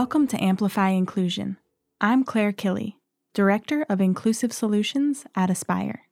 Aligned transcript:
Welcome 0.00 0.26
to 0.26 0.44
Amplify 0.44 0.90
Inclusion. 0.90 1.56
I'm 2.02 2.22
Claire 2.22 2.52
Killy, 2.52 2.98
Director 3.32 3.86
of 3.88 3.98
Inclusive 3.98 4.52
Solutions 4.52 5.24
at 5.34 5.48
Aspire. 5.48 6.02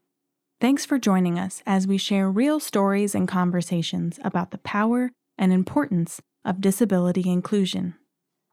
Thanks 0.59 0.87
for 0.87 0.99
joining 0.99 1.39
us 1.39 1.63
as 1.67 1.87
we 1.87 1.99
share 1.99 2.31
real 2.31 2.61
stories 2.61 3.15
and 3.15 3.29
conversations 3.29 4.19
about 4.25 4.53
the 4.53 4.59
power 4.65 5.11
and 5.37 5.53
importance 5.53 6.23
of 6.47 6.63
disability 6.63 7.29
inclusion. 7.29 7.95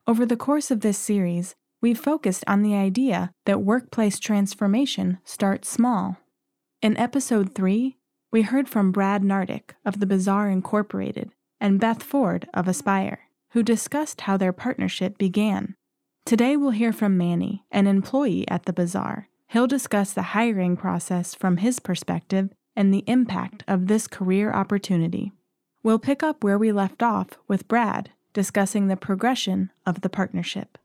Over 0.06 0.26
the 0.26 0.36
course 0.36 0.70
of 0.70 0.82
this 0.82 0.98
series, 0.98 1.56
we've 1.82 1.98
focused 1.98 2.44
on 2.46 2.62
the 2.62 2.76
idea 2.76 3.32
that 3.46 3.62
workplace 3.62 4.20
transformation 4.20 5.20
starts 5.24 5.70
small. 5.70 6.18
In 6.82 6.98
episode 6.98 7.56
3, 7.56 7.96
we 8.34 8.42
heard 8.42 8.68
from 8.68 8.92
Brad 8.92 9.22
Nardick 9.22 9.76
of 9.86 10.02
the 10.02 10.06
Bazaar 10.06 10.50
Incorporated 10.50 11.32
and 11.62 11.80
Beth 11.80 12.04
Ford 12.04 12.50
of 12.54 12.68
Aspire, 12.68 13.30
who 13.52 13.64
discussed 13.64 14.22
how 14.22 14.38
their 14.38 14.54
partnership 14.54 15.18
began. 15.18 15.76
Today 16.26 16.56
we'll 16.56 16.72
hear 16.72 16.94
from 16.94 17.18
Manny, 17.18 17.66
an 17.72 17.88
employee 17.88 18.48
at 18.48 18.66
the 18.66 18.74
Bazaar. 18.74 19.28
He'll 19.48 19.68
discuss 19.68 20.14
the 20.14 20.22
hiring 20.22 20.78
process 20.78 21.36
from 21.36 21.58
his 21.58 21.80
perspective 21.80 22.50
and 22.76 22.94
the 22.94 23.04
impact 23.08 23.64
of 23.68 23.88
this 23.88 24.08
career 24.08 24.52
opportunity. 24.52 25.32
We'll 25.84 26.00
pick 26.00 26.24
up 26.24 26.44
where 26.44 26.58
we 26.58 26.72
left 26.72 27.04
off 27.04 27.30
with 27.48 27.68
Brad 27.68 28.12
discussing 28.34 28.88
the 28.88 28.96
progression 28.96 29.72
of 29.86 30.02
the 30.02 30.10
partnership. 30.10 30.78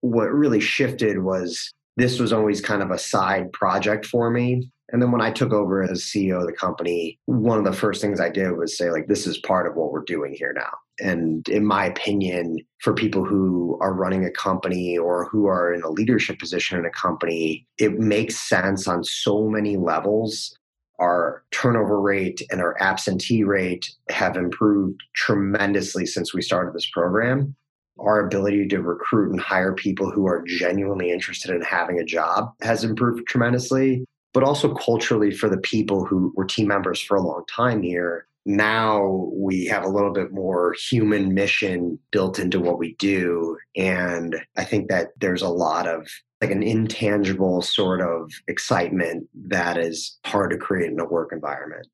What 0.00 0.32
really 0.32 0.60
shifted 0.60 1.22
was 1.22 1.72
this 1.96 2.18
was 2.18 2.32
always 2.32 2.60
kind 2.60 2.82
of 2.82 2.90
a 2.90 2.98
side 2.98 3.52
project 3.52 4.06
for 4.06 4.30
me. 4.30 4.70
And 4.92 5.02
then 5.02 5.10
when 5.10 5.20
I 5.20 5.32
took 5.32 5.52
over 5.52 5.82
as 5.82 6.02
CEO 6.02 6.40
of 6.40 6.46
the 6.46 6.52
company, 6.52 7.18
one 7.26 7.58
of 7.58 7.64
the 7.64 7.72
first 7.72 8.00
things 8.00 8.20
I 8.20 8.28
did 8.28 8.56
was 8.56 8.78
say, 8.78 8.90
like, 8.90 9.08
this 9.08 9.26
is 9.26 9.38
part 9.38 9.66
of 9.66 9.74
what 9.74 9.90
we're 9.90 10.04
doing 10.04 10.34
here 10.34 10.52
now. 10.54 10.70
And 11.00 11.46
in 11.48 11.66
my 11.66 11.86
opinion, 11.86 12.58
for 12.80 12.94
people 12.94 13.24
who 13.24 13.78
are 13.80 13.92
running 13.92 14.24
a 14.24 14.30
company 14.30 14.96
or 14.96 15.28
who 15.28 15.46
are 15.46 15.74
in 15.74 15.82
a 15.82 15.90
leadership 15.90 16.38
position 16.38 16.78
in 16.78 16.86
a 16.86 16.90
company, 16.90 17.66
it 17.78 17.98
makes 17.98 18.48
sense 18.48 18.86
on 18.86 19.02
so 19.02 19.48
many 19.48 19.76
levels. 19.76 20.56
Our 20.98 21.42
turnover 21.50 22.00
rate 22.00 22.40
and 22.50 22.60
our 22.60 22.80
absentee 22.80 23.44
rate 23.44 23.90
have 24.08 24.36
improved 24.36 25.00
tremendously 25.14 26.06
since 26.06 26.32
we 26.32 26.40
started 26.40 26.74
this 26.74 26.88
program. 26.90 27.54
Our 27.98 28.24
ability 28.24 28.68
to 28.68 28.80
recruit 28.80 29.32
and 29.32 29.40
hire 29.40 29.74
people 29.74 30.10
who 30.10 30.26
are 30.26 30.44
genuinely 30.46 31.10
interested 31.10 31.50
in 31.50 31.62
having 31.62 31.98
a 31.98 32.04
job 32.04 32.52
has 32.62 32.84
improved 32.84 33.26
tremendously 33.26 34.06
but 34.36 34.44
also 34.44 34.74
culturally 34.74 35.30
for 35.30 35.48
the 35.48 35.56
people 35.56 36.04
who 36.04 36.30
were 36.36 36.44
team 36.44 36.68
members 36.68 37.00
for 37.00 37.16
a 37.16 37.22
long 37.22 37.42
time 37.48 37.80
here. 37.80 38.26
Now 38.44 39.30
we 39.32 39.64
have 39.64 39.82
a 39.82 39.88
little 39.88 40.12
bit 40.12 40.30
more 40.30 40.74
human 40.74 41.32
mission 41.32 41.98
built 42.10 42.38
into 42.38 42.60
what 42.60 42.78
we 42.78 42.96
do. 42.96 43.56
And 43.76 44.36
I 44.58 44.64
think 44.64 44.90
that 44.90 45.12
there's 45.18 45.40
a 45.40 45.48
lot 45.48 45.88
of 45.88 46.06
like 46.42 46.50
an 46.50 46.62
intangible 46.62 47.62
sort 47.62 48.02
of 48.02 48.30
excitement 48.46 49.26
that 49.48 49.78
is 49.78 50.18
hard 50.26 50.50
to 50.50 50.58
create 50.58 50.92
in 50.92 51.00
a 51.00 51.06
work 51.06 51.32
environment. 51.32 51.86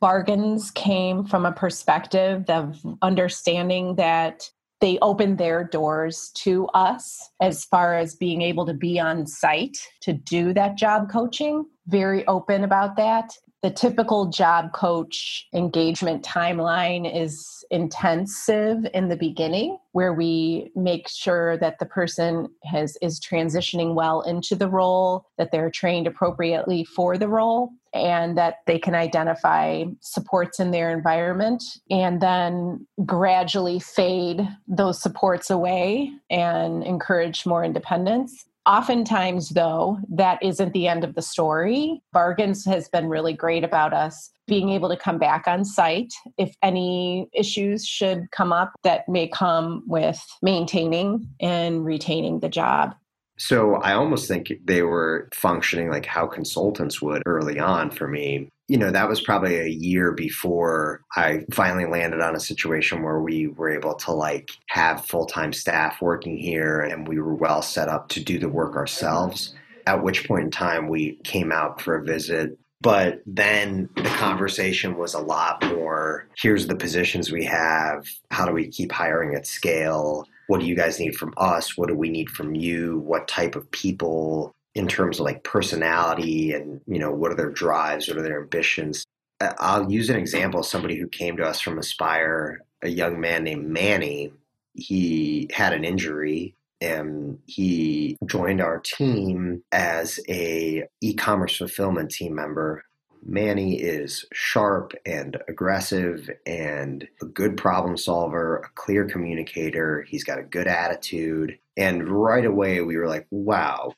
Bargains 0.00 0.70
came 0.70 1.22
from 1.22 1.44
a 1.44 1.52
perspective 1.52 2.48
of 2.48 2.80
understanding 3.02 3.96
that 3.96 4.50
they 4.80 4.98
opened 5.00 5.38
their 5.38 5.64
doors 5.64 6.30
to 6.34 6.66
us 6.68 7.30
as 7.40 7.64
far 7.64 7.96
as 7.96 8.14
being 8.14 8.42
able 8.42 8.64
to 8.66 8.74
be 8.74 9.00
on 9.00 9.26
site 9.26 9.78
to 10.02 10.12
do 10.12 10.52
that 10.54 10.76
job 10.76 11.10
coaching. 11.10 11.64
Very 11.88 12.26
open 12.26 12.64
about 12.64 12.96
that. 12.96 13.32
The 13.62 13.70
typical 13.70 14.26
job 14.26 14.72
coach 14.72 15.48
engagement 15.52 16.22
timeline 16.22 17.10
is 17.12 17.64
intensive 17.72 18.86
in 18.94 19.08
the 19.08 19.16
beginning 19.16 19.78
where 19.92 20.12
we 20.12 20.70
make 20.76 21.08
sure 21.08 21.58
that 21.58 21.80
the 21.80 21.86
person 21.86 22.48
has 22.64 22.96
is 23.02 23.18
transitioning 23.18 23.94
well 23.94 24.20
into 24.20 24.54
the 24.54 24.68
role, 24.68 25.26
that 25.38 25.50
they're 25.50 25.70
trained 25.70 26.06
appropriately 26.06 26.84
for 26.84 27.18
the 27.18 27.26
role 27.26 27.70
and 27.92 28.38
that 28.38 28.56
they 28.66 28.78
can 28.78 28.94
identify 28.94 29.82
supports 30.00 30.60
in 30.60 30.70
their 30.70 30.92
environment 30.92 31.64
and 31.90 32.20
then 32.20 32.86
gradually 33.04 33.80
fade 33.80 34.46
those 34.68 35.02
supports 35.02 35.50
away 35.50 36.12
and 36.30 36.84
encourage 36.84 37.44
more 37.44 37.64
independence. 37.64 38.44
Oftentimes, 38.68 39.48
though, 39.48 39.98
that 40.10 40.38
isn't 40.42 40.74
the 40.74 40.88
end 40.88 41.02
of 41.02 41.14
the 41.14 41.22
story. 41.22 42.02
Bargains 42.12 42.66
has 42.66 42.86
been 42.90 43.08
really 43.08 43.32
great 43.32 43.64
about 43.64 43.94
us 43.94 44.30
being 44.46 44.68
able 44.68 44.90
to 44.90 44.96
come 44.96 45.18
back 45.18 45.48
on 45.48 45.64
site 45.64 46.12
if 46.36 46.54
any 46.62 47.30
issues 47.32 47.86
should 47.86 48.30
come 48.30 48.52
up 48.52 48.72
that 48.84 49.08
may 49.08 49.26
come 49.26 49.82
with 49.86 50.22
maintaining 50.42 51.26
and 51.40 51.86
retaining 51.86 52.40
the 52.40 52.48
job. 52.50 52.94
So 53.38 53.76
I 53.76 53.94
almost 53.94 54.28
think 54.28 54.52
they 54.64 54.82
were 54.82 55.30
functioning 55.32 55.88
like 55.88 56.04
how 56.04 56.26
consultants 56.26 57.00
would 57.00 57.22
early 57.24 57.58
on 57.58 57.90
for 57.90 58.06
me. 58.06 58.50
You 58.68 58.76
know, 58.76 58.90
that 58.90 59.08
was 59.08 59.20
probably 59.20 59.58
a 59.58 59.68
year 59.68 60.12
before 60.12 61.02
I 61.16 61.44
finally 61.52 61.86
landed 61.86 62.20
on 62.20 62.36
a 62.36 62.40
situation 62.40 63.02
where 63.02 63.20
we 63.20 63.48
were 63.48 63.70
able 63.70 63.94
to 63.94 64.12
like 64.12 64.50
have 64.68 65.06
full-time 65.06 65.52
staff 65.52 66.00
working 66.02 66.36
here 66.36 66.80
and 66.80 67.08
we 67.08 67.18
were 67.18 67.34
well 67.34 67.62
set 67.62 67.88
up 67.88 68.08
to 68.10 68.22
do 68.22 68.38
the 68.38 68.48
work 68.48 68.76
ourselves. 68.76 69.54
At 69.86 70.02
which 70.02 70.28
point 70.28 70.44
in 70.44 70.50
time 70.50 70.88
we 70.88 71.18
came 71.24 71.50
out 71.50 71.80
for 71.80 71.96
a 71.96 72.04
visit 72.04 72.58
but 72.80 73.22
then 73.26 73.88
the 73.96 74.02
conversation 74.04 74.96
was 74.96 75.12
a 75.12 75.18
lot 75.18 75.64
more 75.66 76.28
here's 76.36 76.68
the 76.68 76.76
positions 76.76 77.32
we 77.32 77.44
have. 77.44 78.06
How 78.30 78.46
do 78.46 78.52
we 78.52 78.68
keep 78.68 78.92
hiring 78.92 79.34
at 79.34 79.48
scale? 79.48 80.24
what 80.48 80.60
do 80.60 80.66
you 80.66 80.74
guys 80.74 80.98
need 80.98 81.14
from 81.14 81.32
us? 81.36 81.76
What 81.76 81.88
do 81.88 81.94
we 81.94 82.08
need 82.08 82.30
from 82.30 82.54
you? 82.54 82.98
What 83.00 83.28
type 83.28 83.54
of 83.54 83.70
people 83.70 84.52
in 84.78 84.86
terms 84.86 85.18
of 85.18 85.24
like 85.24 85.42
personality 85.42 86.52
and, 86.52 86.80
you 86.86 86.98
know, 86.98 87.12
what 87.12 87.32
are 87.32 87.36
their 87.36 87.50
drives? 87.50 88.08
What 88.08 88.16
are 88.16 88.22
their 88.22 88.42
ambitions? 88.42 89.04
I'll 89.40 89.90
use 89.90 90.08
an 90.08 90.16
example 90.16 90.62
somebody 90.62 90.96
who 90.96 91.08
came 91.08 91.36
to 91.36 91.44
us 91.44 91.60
from 91.60 91.78
Aspire, 91.78 92.62
a 92.82 92.88
young 92.88 93.20
man 93.20 93.44
named 93.44 93.68
Manny. 93.68 94.32
He 94.74 95.48
had 95.52 95.72
an 95.72 95.84
injury 95.84 96.54
and 96.80 97.38
he 97.46 98.16
joined 98.26 98.60
our 98.60 98.78
team 98.78 99.62
as 99.72 100.20
a 100.28 100.84
e-commerce 101.00 101.56
fulfillment 101.56 102.10
team 102.10 102.34
member 102.34 102.84
Manny 103.24 103.80
is 103.80 104.24
sharp 104.32 104.92
and 105.04 105.36
aggressive 105.48 106.30
and 106.46 107.06
a 107.20 107.26
good 107.26 107.56
problem 107.56 107.96
solver, 107.96 108.58
a 108.58 108.68
clear 108.74 109.04
communicator. 109.04 110.02
He's 110.02 110.24
got 110.24 110.38
a 110.38 110.44
good 110.44 110.66
attitude. 110.66 111.58
And 111.76 112.08
right 112.08 112.44
away, 112.44 112.80
we 112.80 112.96
were 112.96 113.08
like, 113.08 113.26
wow. 113.30 113.92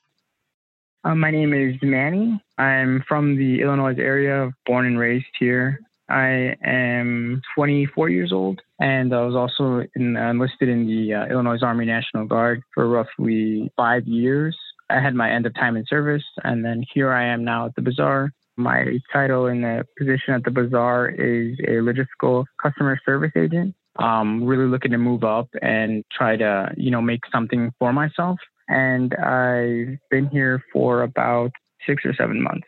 Uh, 1.02 1.14
my 1.14 1.30
name 1.30 1.54
is 1.54 1.76
Manny. 1.82 2.42
I'm 2.58 3.02
from 3.08 3.36
the 3.36 3.62
Illinois 3.62 3.94
area, 3.98 4.52
born 4.66 4.86
and 4.86 4.98
raised 4.98 5.26
here. 5.38 5.80
I 6.08 6.56
am 6.64 7.40
24 7.54 8.08
years 8.08 8.32
old, 8.32 8.60
and 8.80 9.14
I 9.14 9.22
was 9.22 9.34
also 9.34 9.86
in, 9.94 10.16
enlisted 10.16 10.68
in 10.68 10.86
the 10.86 11.14
uh, 11.14 11.26
Illinois 11.26 11.62
Army 11.62 11.86
National 11.86 12.26
Guard 12.26 12.62
for 12.74 12.88
roughly 12.88 13.70
five 13.76 14.06
years. 14.06 14.56
I 14.90 15.00
had 15.00 15.14
my 15.14 15.30
end 15.30 15.46
of 15.46 15.54
time 15.54 15.76
in 15.76 15.86
service, 15.86 16.24
and 16.42 16.64
then 16.64 16.84
here 16.92 17.12
I 17.12 17.24
am 17.24 17.44
now 17.44 17.66
at 17.66 17.74
the 17.76 17.82
Bazaar 17.82 18.32
my 18.60 18.98
title 19.12 19.46
in 19.46 19.62
the 19.62 19.84
position 19.98 20.34
at 20.34 20.44
the 20.44 20.50
bazaar 20.50 21.08
is 21.08 21.58
a 21.60 21.80
logistical 21.80 22.44
customer 22.62 23.00
service 23.04 23.32
agent. 23.36 23.74
Um, 23.96 24.44
really 24.44 24.66
looking 24.66 24.92
to 24.92 24.98
move 24.98 25.24
up 25.24 25.48
and 25.62 26.04
try 26.12 26.36
to, 26.36 26.72
you 26.76 26.90
know, 26.90 27.02
make 27.02 27.20
something 27.32 27.72
for 27.78 27.92
myself. 27.92 28.38
And 28.70 29.14
I've 29.16 29.98
been 30.10 30.28
here 30.30 30.62
for 30.72 31.02
about 31.02 31.50
six 31.86 32.04
or 32.04 32.14
seven 32.14 32.40
months. 32.42 32.66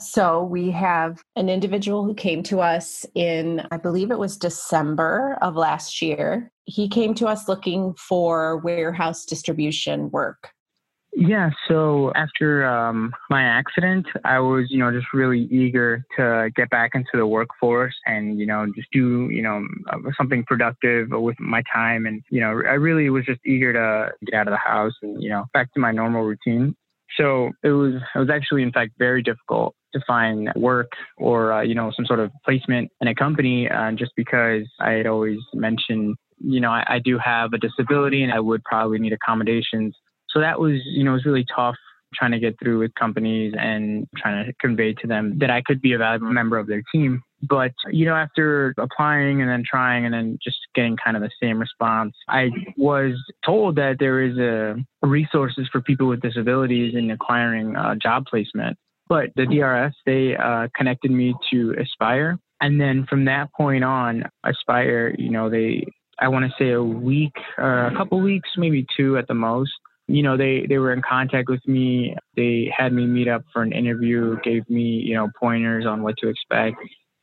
So 0.00 0.44
we 0.44 0.70
have 0.70 1.22
an 1.36 1.50
individual 1.50 2.04
who 2.04 2.14
came 2.14 2.42
to 2.44 2.60
us 2.60 3.04
in, 3.14 3.66
I 3.70 3.76
believe 3.76 4.10
it 4.10 4.18
was 4.18 4.38
December 4.38 5.36
of 5.42 5.56
last 5.56 6.00
year. 6.00 6.50
He 6.64 6.88
came 6.88 7.12
to 7.16 7.26
us 7.26 7.48
looking 7.48 7.92
for 7.94 8.56
warehouse 8.58 9.26
distribution 9.26 10.10
work. 10.10 10.52
Yeah, 11.12 11.50
so 11.66 12.12
after 12.14 12.64
um, 12.64 13.12
my 13.30 13.42
accident, 13.42 14.06
I 14.24 14.38
was, 14.38 14.66
you 14.70 14.78
know, 14.78 14.92
just 14.92 15.12
really 15.12 15.48
eager 15.50 16.04
to 16.16 16.50
get 16.54 16.70
back 16.70 16.92
into 16.94 17.10
the 17.14 17.26
workforce 17.26 17.94
and, 18.06 18.38
you 18.38 18.46
know, 18.46 18.66
just 18.76 18.88
do, 18.92 19.28
you 19.28 19.42
know, 19.42 19.66
uh, 19.92 19.98
something 20.16 20.44
productive 20.46 21.08
with 21.10 21.38
my 21.40 21.62
time. 21.72 22.06
And, 22.06 22.22
you 22.30 22.40
know, 22.40 22.48
I 22.48 22.74
really 22.74 23.10
was 23.10 23.24
just 23.24 23.40
eager 23.44 23.72
to 23.72 24.12
get 24.24 24.36
out 24.36 24.46
of 24.46 24.52
the 24.52 24.58
house 24.58 24.92
and, 25.02 25.20
you 25.20 25.30
know, 25.30 25.46
back 25.52 25.72
to 25.74 25.80
my 25.80 25.90
normal 25.90 26.22
routine. 26.22 26.76
So 27.16 27.50
it 27.64 27.70
was, 27.70 27.94
it 28.14 28.18
was 28.18 28.30
actually, 28.30 28.62
in 28.62 28.70
fact, 28.70 28.92
very 28.96 29.20
difficult 29.20 29.74
to 29.94 30.00
find 30.06 30.48
work 30.54 30.92
or, 31.18 31.52
uh, 31.52 31.62
you 31.62 31.74
know, 31.74 31.90
some 31.96 32.06
sort 32.06 32.20
of 32.20 32.30
placement 32.44 32.88
in 33.00 33.08
a 33.08 33.14
company 33.16 33.68
uh, 33.68 33.90
just 33.92 34.12
because 34.14 34.62
I 34.78 34.92
had 34.92 35.08
always 35.08 35.38
mentioned, 35.54 36.16
you 36.38 36.60
know, 36.60 36.70
I, 36.70 36.84
I 36.86 36.98
do 37.00 37.18
have 37.18 37.52
a 37.52 37.58
disability 37.58 38.22
and 38.22 38.32
I 38.32 38.38
would 38.38 38.62
probably 38.62 39.00
need 39.00 39.12
accommodations 39.12 39.96
so 40.32 40.40
that 40.40 40.60
was, 40.60 40.80
you 40.84 41.04
know, 41.04 41.12
was 41.12 41.24
really 41.24 41.46
tough 41.54 41.76
trying 42.14 42.32
to 42.32 42.38
get 42.38 42.58
through 42.58 42.78
with 42.78 42.94
companies 42.94 43.54
and 43.58 44.06
trying 44.16 44.46
to 44.46 44.52
convey 44.60 44.92
to 44.94 45.06
them 45.06 45.38
that 45.38 45.50
I 45.50 45.62
could 45.62 45.80
be 45.80 45.92
a 45.92 45.98
valuable 45.98 46.32
member 46.32 46.58
of 46.58 46.66
their 46.66 46.82
team. 46.92 47.22
But, 47.42 47.72
you 47.90 48.04
know, 48.04 48.14
after 48.14 48.74
applying 48.78 49.40
and 49.40 49.50
then 49.50 49.62
trying 49.68 50.04
and 50.04 50.12
then 50.12 50.38
just 50.42 50.58
getting 50.74 50.96
kind 51.02 51.16
of 51.16 51.22
the 51.22 51.30
same 51.42 51.58
response, 51.58 52.14
I 52.28 52.50
was 52.76 53.12
told 53.44 53.76
that 53.76 53.96
there 53.98 54.20
is 54.20 54.36
a 54.38 54.76
resources 55.06 55.68
for 55.72 55.80
people 55.80 56.08
with 56.08 56.20
disabilities 56.20 56.94
in 56.94 57.10
acquiring 57.10 57.76
a 57.76 57.96
job 57.96 58.26
placement. 58.26 58.76
But 59.08 59.30
the 59.36 59.46
DRS, 59.46 59.94
they 60.06 60.36
uh, 60.36 60.68
connected 60.76 61.10
me 61.10 61.34
to 61.50 61.74
Aspire. 61.80 62.38
And 62.60 62.80
then 62.80 63.06
from 63.08 63.24
that 63.24 63.52
point 63.54 63.84
on, 63.84 64.24
Aspire, 64.44 65.14
you 65.18 65.30
know, 65.30 65.48
they, 65.48 65.86
I 66.18 66.28
want 66.28 66.44
to 66.44 66.52
say 66.58 66.72
a 66.72 66.82
week, 66.82 67.32
uh, 67.58 67.88
a 67.88 67.94
couple 67.96 68.20
weeks, 68.20 68.50
maybe 68.58 68.86
two 68.96 69.16
at 69.16 69.26
the 69.26 69.34
most, 69.34 69.72
you 70.14 70.22
know, 70.22 70.36
they, 70.36 70.66
they 70.68 70.78
were 70.78 70.92
in 70.92 71.02
contact 71.02 71.48
with 71.48 71.66
me. 71.66 72.16
They 72.36 72.72
had 72.76 72.92
me 72.92 73.06
meet 73.06 73.28
up 73.28 73.44
for 73.52 73.62
an 73.62 73.72
interview, 73.72 74.36
gave 74.42 74.68
me, 74.68 74.82
you 74.82 75.14
know, 75.14 75.28
pointers 75.38 75.86
on 75.86 76.02
what 76.02 76.16
to 76.18 76.28
expect. 76.28 76.76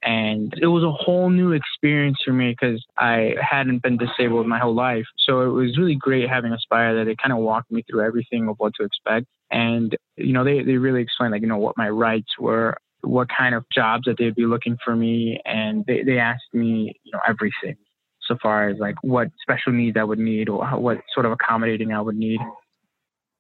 And 0.03 0.53
it 0.61 0.67
was 0.67 0.83
a 0.83 0.91
whole 0.91 1.29
new 1.29 1.51
experience 1.51 2.17
for 2.23 2.31
me 2.31 2.51
because 2.51 2.83
I 2.97 3.33
hadn't 3.41 3.81
been 3.81 3.97
disabled 3.97 4.47
my 4.47 4.59
whole 4.59 4.75
life. 4.75 5.05
So 5.17 5.41
it 5.41 5.49
was 5.49 5.77
really 5.77 5.95
great 5.95 6.29
having 6.29 6.53
Aspire 6.53 6.95
that 6.95 7.05
they 7.05 7.15
kind 7.21 7.33
of 7.33 7.39
walked 7.39 7.71
me 7.71 7.83
through 7.89 8.05
everything 8.05 8.47
of 8.47 8.55
what 8.57 8.73
to 8.75 8.85
expect. 8.85 9.25
And, 9.51 9.95
you 10.15 10.33
know, 10.33 10.43
they, 10.43 10.63
they 10.63 10.77
really 10.77 11.01
explained 11.01 11.31
like, 11.31 11.41
you 11.41 11.47
know, 11.47 11.57
what 11.57 11.77
my 11.77 11.89
rights 11.89 12.39
were, 12.39 12.77
what 13.01 13.27
kind 13.35 13.55
of 13.55 13.65
jobs 13.73 14.05
that 14.05 14.17
they'd 14.17 14.35
be 14.35 14.45
looking 14.45 14.77
for 14.85 14.95
me. 14.95 15.41
And 15.45 15.83
they, 15.87 16.03
they 16.03 16.19
asked 16.19 16.53
me, 16.53 16.93
you 17.03 17.11
know, 17.11 17.19
everything 17.27 17.75
so 18.27 18.37
far 18.41 18.69
as 18.69 18.77
like 18.77 18.95
what 19.01 19.29
special 19.41 19.71
needs 19.71 19.97
I 19.97 20.03
would 20.03 20.19
need 20.19 20.49
or 20.49 20.65
what 20.77 21.01
sort 21.13 21.25
of 21.25 21.31
accommodating 21.31 21.91
I 21.91 22.01
would 22.01 22.17
need. 22.17 22.39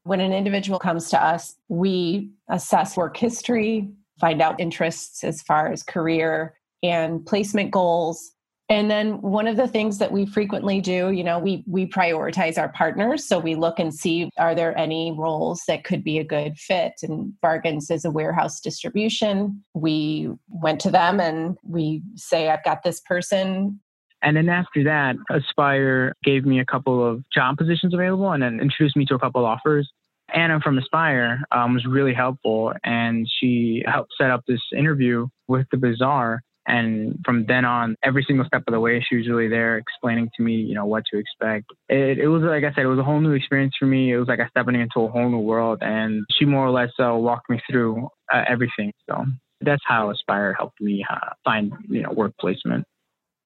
When 0.07 0.21
an 0.21 0.31
individual 0.31 0.79
comes 0.79 1.09
to 1.09 1.21
us, 1.21 1.55
we 1.67 2.31
assess 2.49 2.95
work 2.95 3.17
history, 3.17 3.89
find 4.21 4.41
out 4.41 4.57
interests 4.57 5.21
as 5.25 5.41
far 5.41 5.69
as 5.69 5.83
career 5.83 6.55
and 6.81 7.25
placement 7.25 7.71
goals. 7.71 8.31
And 8.69 8.89
then 8.89 9.21
one 9.21 9.47
of 9.47 9.57
the 9.57 9.67
things 9.67 9.97
that 9.97 10.13
we 10.13 10.25
frequently 10.25 10.79
do, 10.79 11.11
you 11.11 11.25
know, 11.25 11.39
we 11.39 11.65
we 11.67 11.87
prioritize 11.87 12.57
our 12.57 12.69
partners. 12.69 13.25
So 13.25 13.37
we 13.37 13.55
look 13.55 13.79
and 13.79 13.93
see 13.93 14.29
are 14.37 14.55
there 14.55 14.77
any 14.77 15.11
roles 15.11 15.63
that 15.67 15.83
could 15.83 16.05
be 16.05 16.19
a 16.19 16.23
good 16.23 16.57
fit. 16.57 16.93
And 17.01 17.33
Bargains 17.41 17.91
is 17.91 18.05
a 18.05 18.11
warehouse 18.11 18.61
distribution. 18.61 19.61
We 19.73 20.29
went 20.47 20.79
to 20.81 20.89
them 20.89 21.19
and 21.19 21.57
we 21.63 22.01
say, 22.15 22.49
I've 22.49 22.63
got 22.63 22.83
this 22.83 23.01
person. 23.01 23.81
And 24.21 24.35
then 24.35 24.49
after 24.49 24.83
that, 24.83 25.15
Aspire 25.29 26.13
gave 26.23 26.45
me 26.45 26.59
a 26.59 26.65
couple 26.65 27.05
of 27.05 27.23
job 27.29 27.57
positions 27.57 27.93
available 27.93 28.31
and 28.31 28.41
then 28.41 28.59
introduced 28.59 28.97
me 28.97 29.05
to 29.05 29.15
a 29.15 29.19
couple 29.19 29.41
of 29.41 29.45
offers. 29.45 29.89
Anna 30.33 30.59
from 30.59 30.77
Aspire 30.77 31.41
um, 31.51 31.73
was 31.73 31.85
really 31.85 32.13
helpful, 32.13 32.73
and 32.83 33.27
she 33.39 33.83
helped 33.85 34.13
set 34.19 34.31
up 34.31 34.43
this 34.47 34.61
interview 34.77 35.27
with 35.47 35.67
the 35.71 35.77
Bazaar. 35.77 36.41
And 36.69 37.17
from 37.23 37.45
then 37.45 37.63
on, 37.63 37.95
every 38.03 38.25
single 38.27 38.45
step 38.45 38.63
of 38.67 38.73
the 38.73 38.79
way, 38.81 39.03
she 39.07 39.15
was 39.15 39.29
really 39.29 39.47
there 39.47 39.77
explaining 39.77 40.29
to 40.35 40.43
me, 40.43 40.55
you 40.55 40.75
know, 40.75 40.85
what 40.85 41.03
to 41.11 41.17
expect. 41.17 41.67
It, 41.87 42.19
it 42.19 42.27
was, 42.27 42.43
like 42.43 42.65
I 42.65 42.73
said, 42.73 42.83
it 42.83 42.87
was 42.87 42.99
a 42.99 43.03
whole 43.03 43.21
new 43.21 43.31
experience 43.31 43.73
for 43.79 43.85
me. 43.85 44.11
It 44.11 44.17
was 44.17 44.27
like 44.27 44.41
I 44.41 44.49
stepping 44.49 44.75
into 44.75 44.99
a 44.99 45.07
whole 45.07 45.29
new 45.29 45.39
world. 45.39 45.79
And 45.81 46.25
she 46.37 46.43
more 46.43 46.65
or 46.65 46.71
less 46.71 46.91
uh, 46.99 47.15
walked 47.15 47.49
me 47.49 47.61
through 47.71 48.09
uh, 48.33 48.43
everything. 48.49 48.91
So 49.09 49.25
that's 49.61 49.81
how 49.85 50.11
Aspire 50.11 50.53
helped 50.53 50.81
me 50.81 51.05
uh, 51.09 51.29
find, 51.45 51.71
you 51.87 52.01
know, 52.01 52.11
work 52.11 52.33
placement. 52.37 52.85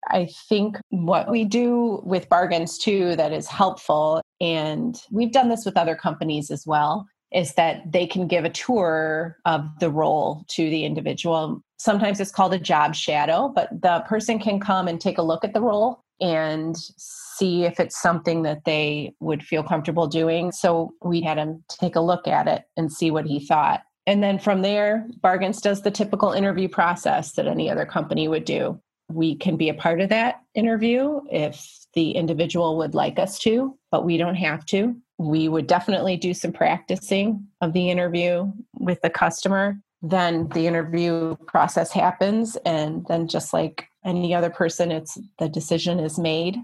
I 0.10 0.30
think 0.50 0.78
what 0.90 1.30
we 1.30 1.46
do 1.46 2.02
with 2.04 2.30
bargains 2.30 2.78
too 2.78 3.16
that 3.16 3.32
is 3.32 3.48
helpful, 3.48 4.22
and 4.40 5.00
we've 5.12 5.32
done 5.32 5.50
this 5.50 5.66
with 5.66 5.78
other 5.78 5.96
companies 5.96 6.50
as 6.50 6.66
well, 6.66 7.08
is 7.32 7.54
that 7.54 7.92
they 7.92 8.06
can 8.06 8.28
give 8.28 8.44
a 8.44 8.50
tour 8.50 9.38
of 9.46 9.66
the 9.80 9.90
role 9.90 10.44
to 10.50 10.70
the 10.70 10.86
individual. 10.86 11.62
Sometimes 11.78 12.20
it's 12.20 12.32
called 12.32 12.54
a 12.54 12.60
job 12.60 12.96
shadow, 12.96 13.52
but 13.56 13.70
the 13.82 14.04
person 14.08 14.38
can 14.40 14.60
come 14.60 14.88
and 14.88 15.00
take 15.00 15.18
a 15.18 15.24
look 15.24 15.44
at 15.44 15.54
the 15.54 15.62
role 15.62 16.04
and 16.20 16.78
see 16.78 17.64
if 17.64 17.80
it's 17.80 18.00
something 18.00 18.44
that 18.44 18.66
they 18.66 19.14
would 19.20 19.44
feel 19.44 19.64
comfortable 19.64 20.08
doing. 20.08 20.52
So 20.52 20.94
we 21.04 21.22
had 21.22 21.38
him 21.38 21.64
take 21.70 21.96
a 21.96 22.02
look 22.02 22.28
at 22.28 22.48
it 22.48 22.66
and 22.78 22.92
see 22.92 23.10
what 23.10 23.26
he 23.26 23.40
thought. 23.40 23.82
And 24.06 24.22
then 24.22 24.38
from 24.38 24.62
there, 24.62 25.08
Bargains 25.22 25.62
does 25.62 25.82
the 25.82 25.92
typical 25.92 26.32
interview 26.32 26.68
process 26.68 27.34
that 27.34 27.48
any 27.48 27.70
other 27.70 27.86
company 27.86 28.28
would 28.28 28.46
do 28.46 28.80
we 29.14 29.36
can 29.36 29.58
be 29.58 29.70
a 29.70 29.74
part 29.74 30.02
of 30.02 30.10
that 30.10 30.42
interview 30.56 31.22
if 31.32 31.68
the 31.94 32.12
individual 32.12 32.78
would 32.78 32.96
like 32.96 33.20
us 33.20 33.38
to, 33.40 33.78
but 33.92 34.06
we 34.06 34.18
don't 34.18 34.36
have 34.36 34.66
to. 34.68 34.96
We 35.18 35.50
would 35.50 35.68
definitely 35.68 36.18
do 36.18 36.34
some 36.34 36.54
practicing 36.54 37.46
of 37.62 37.74
the 37.74 37.90
interview 37.90 38.52
with 38.80 39.02
the 39.02 39.10
customer. 39.10 39.78
Then 40.02 40.48
the 40.50 40.66
interview 40.66 41.36
process 41.48 41.92
happens, 41.92 42.58
and 42.66 43.06
then 43.08 43.28
just 43.28 43.54
like 43.54 43.88
any 44.04 44.34
other 44.34 44.50
person, 44.50 44.92
it's 44.92 45.18
the 45.38 45.48
decision 45.48 46.00
is 46.00 46.18
made 46.18 46.58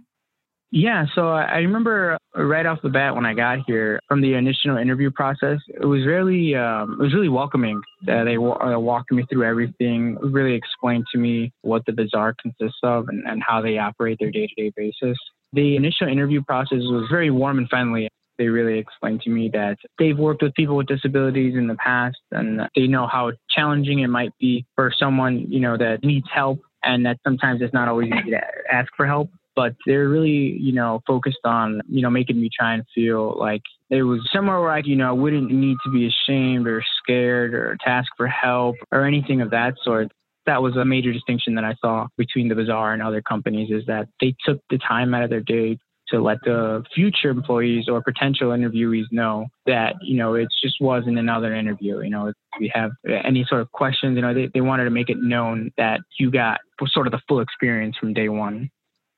yeah, 0.72 1.06
so 1.16 1.30
I 1.30 1.58
remember 1.58 2.18
right 2.36 2.66
off 2.66 2.81
the 2.84 2.90
bat 2.90 3.16
when 3.16 3.25
I 3.25 3.34
got 3.34 3.60
here 3.66 4.02
from 4.08 4.22
the 4.22 4.34
initial 4.34 4.75
interview 4.75 5.10
process, 5.10 5.60
it 5.69 5.86
was 5.86 6.06
really 6.06 6.56
um, 6.56 6.98
it 7.00 7.04
was 7.04 7.14
really 7.14 7.30
welcoming. 7.30 7.81
Uh, 8.08 8.25
they 8.25 8.36
uh, 8.36 8.78
walked 8.78 9.12
me 9.12 9.24
through 9.30 9.46
everything, 9.46 10.18
really 10.22 10.54
explained 10.54 11.06
to 11.14 11.19
me 11.19 11.54
what 11.62 11.86
the 11.86 11.94
bazaar 11.94 12.36
consists 12.42 12.80
of 12.84 13.08
and, 13.08 13.24
and 13.28 13.42
how 13.48 13.62
they 13.62 13.78
operate 13.78 14.18
their 14.19 14.30
day 14.30 14.48
to 14.48 14.62
day 14.62 14.72
basis. 14.75 15.18
The 15.54 15.78
initial 15.78 16.10
interview 16.10 16.42
process 16.44 16.80
was 16.81 17.08
very 17.10 17.31
warm 17.31 17.60
and 17.60 17.69
friendly. 17.69 18.10
They 18.38 18.48
really 18.48 18.78
explained 18.78 19.22
to 19.22 19.30
me 19.30 19.50
that 19.54 19.78
they've 19.98 20.18
worked 20.18 20.44
with 20.44 20.54
people 20.54 20.75
with 20.75 20.88
disabilities 20.88 21.56
in 21.56 21.68
the 21.68 21.75
past 21.75 22.18
and 22.31 22.62
they 22.75 22.88
know 22.88 23.08
how 23.08 23.31
challenging 23.50 24.00
it 24.00 24.10
might 24.10 24.38
be 24.38 24.66
for 24.75 24.92
someone, 25.00 25.50
you 25.50 25.62
know, 25.62 25.78
that 25.78 26.04
needs 26.04 26.28
help 26.31 26.60
and 26.84 27.06
that 27.06 27.18
sometimes 27.24 27.62
it's 27.62 27.74
not 27.74 27.88
always 27.88 28.12
easy 28.12 28.31
to 28.31 28.42
ask 28.69 28.92
for 28.96 29.08
help 29.08 29.31
but 29.57 29.74
they're 29.88 30.07
really, 30.07 30.56
you 30.59 30.71
know, 30.71 31.01
focused 31.07 31.44
on, 31.44 31.81
you 31.89 32.04
know, 32.04 32.12
making 32.12 32.39
me 32.39 32.48
try 32.56 32.75
and 32.75 32.83
feel 32.94 33.36
like 33.39 33.63
it 33.89 34.04
was 34.04 34.19
somewhere 34.31 34.62
where 34.62 34.69
I, 34.69 34.83
you 34.86 34.95
know, 34.95 35.15
wouldn't 35.15 35.51
need 35.51 35.77
to 35.83 35.92
be 35.92 36.07
ashamed 36.07 36.68
or 36.68 36.83
scared 37.01 37.56
or 37.56 37.75
ask 37.83 38.07
for 38.15 38.27
help 38.27 38.75
or 38.92 39.04
anything 39.04 39.42
of 39.42 39.50
that 39.50 39.74
sort. 39.83 40.12
That 40.45 40.62
was 40.62 40.77
a 40.77 40.86
major 40.86 41.12
distinction 41.12 41.56
that 41.56 41.63
I 41.63 41.74
saw 41.81 42.06
between 42.18 42.50
the 42.50 42.56
Bazaar 42.56 42.94
and 42.94 43.01
other 43.01 43.19
companies 43.19 43.71
is 43.71 43.83
that 43.88 44.07
they 44.21 44.36
took 44.45 44.59
the 44.69 44.77
time 44.77 45.15
out 45.15 45.24
of 45.24 45.31
their 45.31 45.42
day 45.42 45.80
to 46.09 46.21
let 46.21 46.38
the 46.45 46.83
future 46.94 47.30
employees 47.30 47.86
or 47.89 48.01
potential 48.04 48.51
interviewees 48.51 49.06
know 49.12 49.48
that, 49.65 49.95
you 50.04 50.18
know, 50.18 50.36
it 50.36 50.48
just 50.63 50.75
wasn't 50.80 51.18
another 51.18 51.56
interview. 51.56 52.00
You 52.01 52.12
know, 52.12 52.27
if 52.27 52.36
we 52.59 52.71
have 52.75 52.92
any 53.25 53.44
sort 53.50 53.62
of 53.62 53.71
questions, 53.71 54.15
you 54.15 54.21
know, 54.21 54.36
they, 54.36 54.50
they 54.54 54.62
wanted 54.62 54.83
to 54.83 54.92
make 54.92 55.09
it 55.09 55.18
known 55.19 55.71
that 55.77 56.00
you 56.19 56.30
got 56.30 56.59
sort 56.94 57.07
of 57.07 57.12
the 57.12 57.19
full 57.27 57.39
experience 57.39 57.98
from 58.00 58.13
day 58.13 58.30
one 58.30 58.69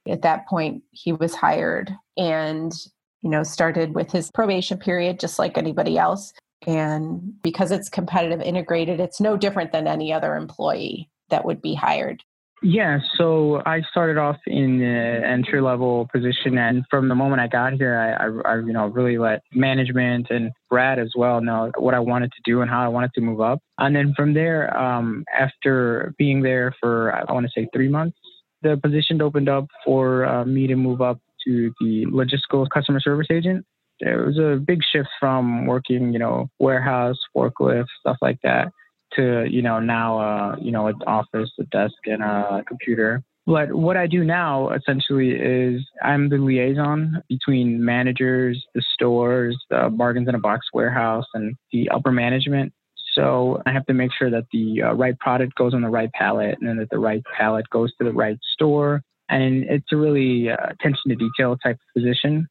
at 0.10 0.22
that 0.22 0.48
point 0.48 0.84
he 0.92 1.14
was 1.14 1.36
hired 1.36 1.94
and 2.18 2.74
you 3.22 3.30
know 3.30 3.44
started 3.44 3.96
with 3.96 4.12
his 4.12 4.32
probation 4.32 4.78
period 4.78 5.20
just 5.20 5.39
like 5.39 5.58
anybody 5.58 5.98
else 5.98 6.34
and 6.68 7.34
because 7.42 7.72
it's 7.72 7.89
competitive 7.89 8.42
integrated 8.42 9.00
it's 9.00 9.22
no 9.22 9.38
different 9.38 9.72
than 9.72 9.88
any 9.88 10.12
other 10.12 10.36
employee 10.36 11.10
that 11.30 11.46
would 11.46 11.62
be 11.62 11.74
hired 11.74 12.24
yeah, 12.62 13.00
so 13.18 13.62
I 13.66 13.82
started 13.89 14.18
off 14.18 14.36
in 14.46 14.80
the 14.80 14.86
entry 14.86 15.62
level 15.62 16.10
position, 16.12 16.58
and 16.58 16.84
from 16.89 17.08
the 17.08 17.16
moment 17.16 17.39
I 17.39 17.48
got 17.48 17.74
here, 17.74 17.98
I, 17.98 18.25
I, 18.25 18.54
I, 18.54 18.58
you 18.58 18.74
know, 18.74 18.88
really 18.88 19.18
let 19.18 19.44
management 19.54 20.28
and 20.30 20.51
Brad 20.70 21.00
as 21.00 21.13
well 21.16 21.39
know 21.39 21.72
what 21.78 21.94
I 21.94 22.00
wanted 22.00 22.34
to 22.34 22.42
do 22.44 22.62
and 22.62 22.70
how 22.70 22.84
I 22.84 22.89
wanted 22.89 23.13
to 23.13 23.22
move 23.22 23.39
up. 23.39 23.62
And 23.78 23.96
then 23.96 24.13
from 24.13 24.34
there, 24.34 24.78
um, 24.78 25.24
after 25.38 26.13
being 26.18 26.42
there 26.42 26.75
for 26.82 27.16
I 27.16 27.32
want 27.32 27.46
to 27.46 27.51
say 27.56 27.68
three 27.74 27.88
months, 27.88 28.18
the 28.62 28.78
position 28.78 29.22
opened 29.22 29.50
up 29.50 29.68
for 29.86 30.25
uh, 30.25 30.46
me 30.46 30.68
to 30.68 30.75
move 30.75 31.01
up 31.01 31.20
to 31.46 31.72
the 31.80 32.06
logistical 32.08 32.68
customer 32.74 33.00
service 33.00 33.28
agent. 33.32 33.66
It 34.00 34.16
was 34.16 34.38
a 34.38 34.60
big 34.60 34.80
shift 34.92 35.10
from 35.20 35.66
working, 35.66 36.13
you 36.13 36.20
know, 36.20 36.50
warehouse, 36.60 37.18
forklift, 37.36 37.88
stuff 38.00 38.18
like 38.22 38.39
that, 38.44 38.72
to 39.13 39.46
you 39.50 39.62
know 39.62 39.80
now, 39.80 40.20
uh, 40.20 40.56
you 40.60 40.72
know, 40.72 40.88
an 40.88 40.96
office, 41.06 41.51
a 41.60 41.63
desk, 41.66 41.96
and 42.06 42.24
a 42.24 42.63
computer. 42.68 43.24
But 43.46 43.74
what 43.74 43.98
I 43.98 44.06
do 44.06 44.24
now 44.24 44.70
essentially 44.70 45.32
is 45.32 45.82
I'm 46.04 46.30
the 46.30 46.38
liaison 46.38 47.22
between 47.28 47.84
managers, 47.84 48.63
the 48.75 48.84
stores, 48.94 49.58
the 49.70 49.89
bargains 49.92 50.30
in 50.30 50.36
a 50.36 50.39
box 50.39 50.68
warehouse, 50.72 51.25
and 51.34 51.56
the 51.72 51.89
upper 51.89 52.12
management 52.12 52.72
so 53.13 53.62
I 53.66 53.72
have 53.72 53.86
to 53.88 53.94
make 53.94 54.12
sure 54.18 54.30
that 54.30 54.46
the 54.51 54.84
uh, 54.84 54.94
right 54.94 55.18
product 55.20 55.56
goes 55.56 55.74
on 55.74 55.82
the 55.82 55.89
right 55.89 56.12
pallet 56.13 56.58
and 56.60 56.68
then 56.68 56.78
that 56.78 56.89
the 56.89 57.00
right 57.00 57.24
pallet 57.38 57.70
goes 57.70 57.94
to 57.98 58.04
the 58.04 58.13
right 58.13 58.38
store. 58.54 59.01
And 59.30 59.63
it's 59.66 59.92
a 59.92 59.98
really 59.98 60.50
uh, 60.50 60.58
attention 60.70 61.10
to 61.10 61.16
detail 61.16 61.58
type 61.58 61.75
of 61.75 62.01
position. 62.01 62.48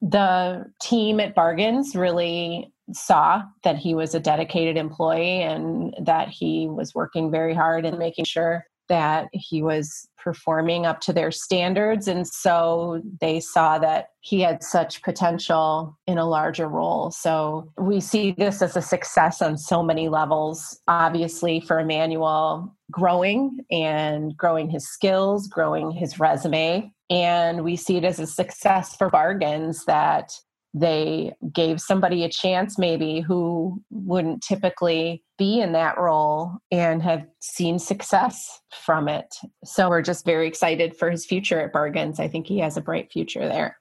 The 0.00 0.66
team 0.82 1.20
at 1.20 1.34
Bargains 1.34 1.96
really 1.96 2.72
saw 2.92 3.42
that 3.62 3.76
he 3.76 3.94
was 3.94 4.14
a 4.14 4.20
dedicated 4.20 4.76
employee 4.76 5.42
and 5.42 5.94
that 6.02 6.28
he 6.28 6.68
was 6.68 6.94
working 6.94 7.30
very 7.30 7.54
hard 7.54 7.86
and 7.86 7.98
making 7.98 8.26
sure 8.26 8.66
that 8.88 9.28
he 9.32 9.62
was 9.62 10.08
performing 10.18 10.86
up 10.86 11.00
to 11.00 11.12
their 11.12 11.30
standards. 11.30 12.08
And 12.08 12.26
so 12.26 13.02
they 13.20 13.40
saw 13.40 13.78
that 13.78 14.10
he 14.20 14.40
had 14.40 14.62
such 14.62 15.02
potential 15.02 15.98
in 16.06 16.16
a 16.16 16.26
larger 16.26 16.66
role. 16.66 17.10
So 17.10 17.70
we 17.76 18.00
see 18.00 18.32
this 18.32 18.62
as 18.62 18.74
a 18.74 18.82
success 18.82 19.42
on 19.42 19.58
so 19.58 19.82
many 19.82 20.08
levels. 20.08 20.80
Obviously, 20.88 21.60
for 21.60 21.78
Emmanuel, 21.78 22.74
growing 22.90 23.58
and 23.70 24.34
growing 24.36 24.70
his 24.70 24.88
skills, 24.88 25.46
growing 25.46 25.90
his 25.90 26.18
resume. 26.18 26.90
And 27.10 27.62
we 27.62 27.76
see 27.76 27.98
it 27.98 28.04
as 28.04 28.18
a 28.18 28.26
success 28.26 28.96
for 28.96 29.10
bargains 29.10 29.84
that 29.84 30.32
they 30.74 31.32
gave 31.52 31.80
somebody 31.80 32.24
a 32.24 32.28
chance 32.28 32.78
maybe 32.78 33.20
who 33.20 33.80
wouldn't 33.90 34.42
typically 34.42 35.22
be 35.38 35.60
in 35.60 35.72
that 35.72 35.96
role 35.96 36.52
and 36.72 37.00
have 37.00 37.24
seen 37.40 37.78
success 37.78 38.60
from 38.84 39.08
it. 39.08 39.36
So 39.64 39.88
we're 39.88 40.02
just 40.02 40.26
very 40.26 40.48
excited 40.48 40.96
for 40.96 41.10
his 41.10 41.24
future 41.24 41.60
at 41.60 41.72
Bargains. 41.72 42.18
I 42.18 42.26
think 42.26 42.48
he 42.48 42.58
has 42.58 42.76
a 42.76 42.80
bright 42.80 43.12
future 43.12 43.48
there. 43.48 43.78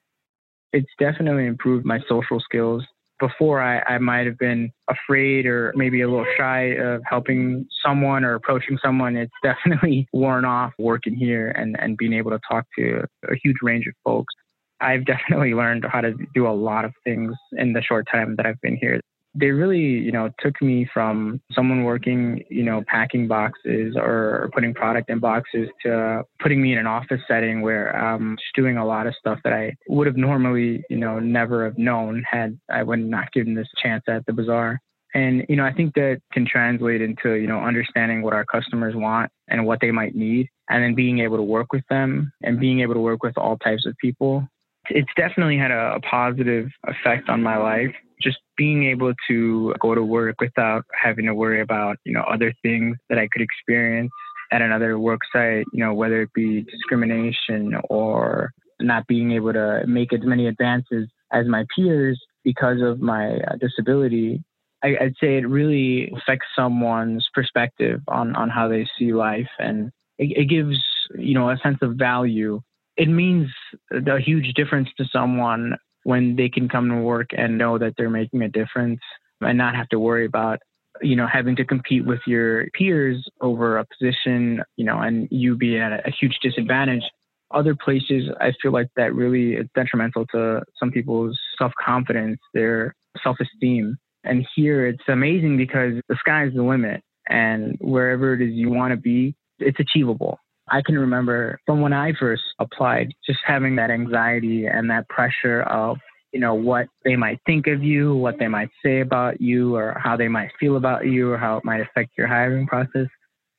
It's 0.71 0.89
definitely 1.00 1.47
improved 1.47 1.83
my 1.83 2.00
social 2.07 2.39
skills. 2.39 2.83
Before, 3.19 3.62
I, 3.62 3.79
I 3.81 3.97
might 4.00 4.25
have 4.25 4.38
been 4.38 4.71
afraid 4.89 5.45
or 5.45 5.71
maybe 5.75 6.01
a 6.01 6.09
little 6.09 6.25
shy 6.38 6.75
of 6.75 7.01
helping 7.05 7.65
someone 7.83 8.23
or 8.23 8.35
approaching 8.35 8.77
someone. 8.83 9.15
It's 9.15 9.31
definitely 9.43 10.07
worn 10.13 10.45
off 10.45 10.73
working 10.77 11.15
here 11.15 11.50
and, 11.50 11.75
and 11.79 11.97
being 11.97 12.13
able 12.13 12.31
to 12.31 12.39
talk 12.50 12.65
to 12.77 13.05
a 13.29 13.35
huge 13.41 13.57
range 13.63 13.88
of 13.88 13.93
folks. 14.03 14.33
I've 14.82 15.06
definitely 15.06 15.53
learned 15.62 15.86
how 15.86 16.01
to 16.01 16.13
do 16.34 16.48
a 16.48 16.51
lot 16.51 16.86
of 16.86 16.94
things 17.03 17.34
in 17.53 17.74
the 17.74 17.82
short 17.82 18.08
time 18.12 18.36
that 18.38 18.46
I've 18.46 18.62
been 18.62 18.77
here. 18.77 19.00
They 19.36 19.50
really, 19.50 19.80
you 19.80 20.12
know, 20.12 20.30
took 20.39 20.62
me 20.62 20.88
from 20.94 21.42
someone 21.53 21.84
working, 21.86 22.44
you 22.50 22.62
know, 22.62 22.84
packing 22.86 23.27
boxes 23.27 23.96
or 23.98 24.51
putting 24.53 24.75
product 24.75 25.10
in 25.10 25.18
boxes 25.18 25.70
to 25.82 26.24
putting 26.39 26.62
me 26.62 26.74
in 26.74 26.77
an 26.77 26.86
office 26.86 27.22
setting 27.27 27.62
where 27.62 27.96
I'm 27.96 28.38
just 28.38 28.53
doing 28.53 28.77
a 28.77 28.86
lot 28.86 29.08
of 29.08 29.15
stuff 29.15 29.39
that 29.44 29.51
I 29.51 29.75
would 29.88 30.06
have 30.06 30.18
normally, 30.18 30.84
you 30.88 30.98
know, 30.98 31.18
never 31.20 31.65
have 31.65 31.80
known 31.80 32.24
had 32.30 32.60
I 32.70 32.84
would 32.84 33.00
not 33.00 33.32
given 33.34 33.56
this 33.56 33.68
chance 33.82 34.03
at 34.08 34.24
the 34.27 34.34
bazaar. 34.34 34.80
And, 35.15 35.46
you 35.50 35.56
know, 35.56 35.65
I 35.65 35.74
think 35.74 35.94
that 35.96 36.22
can 36.32 36.46
translate 36.46 37.01
into, 37.01 37.34
you 37.34 37.48
know, 37.48 37.60
understanding 37.60 38.22
what 38.22 38.34
our 38.34 38.46
customers 38.46 38.96
want 38.96 39.32
and 39.48 39.65
what 39.65 39.80
they 39.80 39.92
might 39.92 40.15
need, 40.15 40.50
and 40.70 40.84
then 40.84 40.96
being 40.96 41.20
able 41.20 41.38
to 41.38 41.44
work 41.44 41.72
with 41.72 41.84
them 41.89 42.32
and 42.42 42.60
being 42.60 42.80
able 42.82 42.96
to 42.96 43.00
work 43.00 43.22
with 43.24 43.38
all 43.38 43.58
types 43.58 43.86
of 43.86 43.96
people 43.98 44.48
it's 44.89 45.09
definitely 45.15 45.57
had 45.57 45.71
a, 45.71 45.95
a 45.95 45.99
positive 46.01 46.69
effect 46.87 47.29
on 47.29 47.41
my 47.41 47.57
life. 47.57 47.93
Just 48.21 48.37
being 48.57 48.85
able 48.85 49.13
to 49.27 49.73
go 49.79 49.95
to 49.95 50.03
work 50.03 50.39
without 50.39 50.85
having 50.93 51.25
to 51.25 51.33
worry 51.33 51.61
about, 51.61 51.97
you 52.05 52.13
know, 52.13 52.21
other 52.21 52.53
things 52.61 52.97
that 53.09 53.17
I 53.17 53.27
could 53.31 53.41
experience 53.41 54.11
at 54.51 54.61
another 54.61 54.99
work 54.99 55.21
site, 55.31 55.65
you 55.73 55.83
know, 55.83 55.93
whether 55.93 56.21
it 56.21 56.33
be 56.33 56.61
discrimination 56.61 57.73
or 57.89 58.51
not 58.79 59.07
being 59.07 59.31
able 59.31 59.53
to 59.53 59.83
make 59.87 60.13
as 60.13 60.21
many 60.23 60.47
advances 60.47 61.09
as 61.31 61.47
my 61.47 61.65
peers 61.75 62.21
because 62.43 62.81
of 62.81 62.99
my 62.99 63.37
uh, 63.37 63.55
disability. 63.59 64.43
I, 64.83 64.97
would 65.01 65.15
say 65.19 65.37
it 65.37 65.47
really 65.47 66.11
affects 66.15 66.47
someone's 66.55 67.27
perspective 67.33 68.01
on, 68.09 68.35
on 68.35 68.49
how 68.49 68.67
they 68.67 68.85
see 68.99 69.13
life 69.13 69.49
and 69.57 69.91
it, 70.19 70.37
it 70.37 70.49
gives, 70.49 70.77
you 71.17 71.33
know, 71.33 71.49
a 71.49 71.57
sense 71.57 71.79
of 71.81 71.95
value 71.95 72.61
it 72.97 73.07
means 73.07 73.50
a 73.91 74.19
huge 74.19 74.53
difference 74.53 74.89
to 74.97 75.05
someone 75.12 75.75
when 76.03 76.35
they 76.35 76.50
can 76.50 76.67
come 76.69 76.89
to 76.89 76.97
work 76.97 77.29
and 77.35 77.57
know 77.57 77.77
that 77.77 77.93
they're 77.97 78.09
making 78.09 78.41
a 78.41 78.50
difference 78.50 79.00
and 79.41 79.57
not 79.57 79.75
have 79.75 79.89
to 79.89 80.00
worry 80.00 80.25
about 80.25 80.59
you 81.01 81.15
know 81.15 81.27
having 81.27 81.55
to 81.55 81.65
compete 81.65 82.05
with 82.05 82.19
your 82.27 82.67
peers 82.73 83.27
over 83.41 83.77
a 83.77 83.85
position 83.85 84.62
you 84.77 84.85
know 84.85 85.00
and 85.00 85.27
you 85.31 85.55
being 85.55 85.81
at 85.81 86.07
a 86.07 86.12
huge 86.12 86.38
disadvantage. 86.41 87.03
Other 87.51 87.75
places 87.75 88.29
i 88.39 88.51
feel 88.62 88.71
like 88.71 88.89
that 88.95 89.13
really 89.13 89.53
is 89.53 89.67
detrimental 89.75 90.25
to 90.27 90.62
some 90.79 90.91
people's 90.91 91.39
self-confidence 91.57 92.39
their 92.53 92.95
self-esteem. 93.23 93.97
And 94.23 94.47
here 94.55 94.88
it's 94.88 95.03
amazing 95.07 95.57
because 95.57 95.93
the 96.07 96.15
sky's 96.19 96.53
the 96.53 96.63
limit 96.63 97.01
and 97.27 97.77
wherever 97.79 98.33
it 98.33 98.41
is 98.41 98.53
you 98.53 98.69
want 98.69 98.91
to 98.91 98.97
be 98.97 99.35
it's 99.59 99.79
achievable 99.79 100.39
I 100.70 100.82
can 100.82 100.98
remember 100.98 101.60
from 101.65 101.82
when 101.82 101.93
I 101.93 102.13
first 102.13 102.43
applied, 102.60 103.13
just 103.25 103.39
having 103.46 103.75
that 103.75 103.91
anxiety 103.91 104.65
and 104.65 104.89
that 104.89 105.08
pressure 105.10 105.62
of, 105.63 105.98
you 106.32 106.39
know, 106.39 106.53
what 106.53 106.88
they 107.03 107.15
might 107.15 107.39
think 107.46 107.67
of 107.67 107.84
you, 107.84 108.15
what 108.15 108.39
they 108.39 108.48
might 108.48 108.70
say 108.84 109.01
about 109.01 109.41
you, 109.41 109.75
or 109.75 110.00
how 110.01 110.17
they 110.17 110.27
might 110.27 110.51
feel 110.60 110.77
about 110.77 111.05
you, 111.05 111.32
or 111.32 111.38
how 111.38 111.58
it 111.58 111.65
might 111.65 111.82
affect 111.82 112.12
your 112.17 112.27
hiring 112.27 112.65
process. 112.65 113.08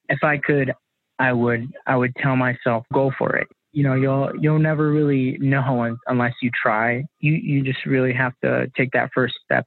If 0.08 0.24
I 0.24 0.38
could, 0.38 0.72
I 1.18 1.32
would, 1.32 1.72
I 1.86 1.96
would 1.96 2.14
tell 2.16 2.36
myself, 2.36 2.84
go 2.92 3.12
for 3.16 3.36
it. 3.36 3.48
You 3.72 3.84
know, 3.84 3.94
you'll 3.94 4.32
you'll 4.40 4.58
never 4.58 4.90
really 4.90 5.36
know 5.40 5.96
unless 6.06 6.34
you 6.42 6.50
try. 6.50 7.04
You 7.20 7.32
you 7.32 7.62
just 7.62 7.84
really 7.86 8.12
have 8.12 8.32
to 8.42 8.70
take 8.76 8.92
that 8.92 9.10
first 9.14 9.34
step 9.44 9.66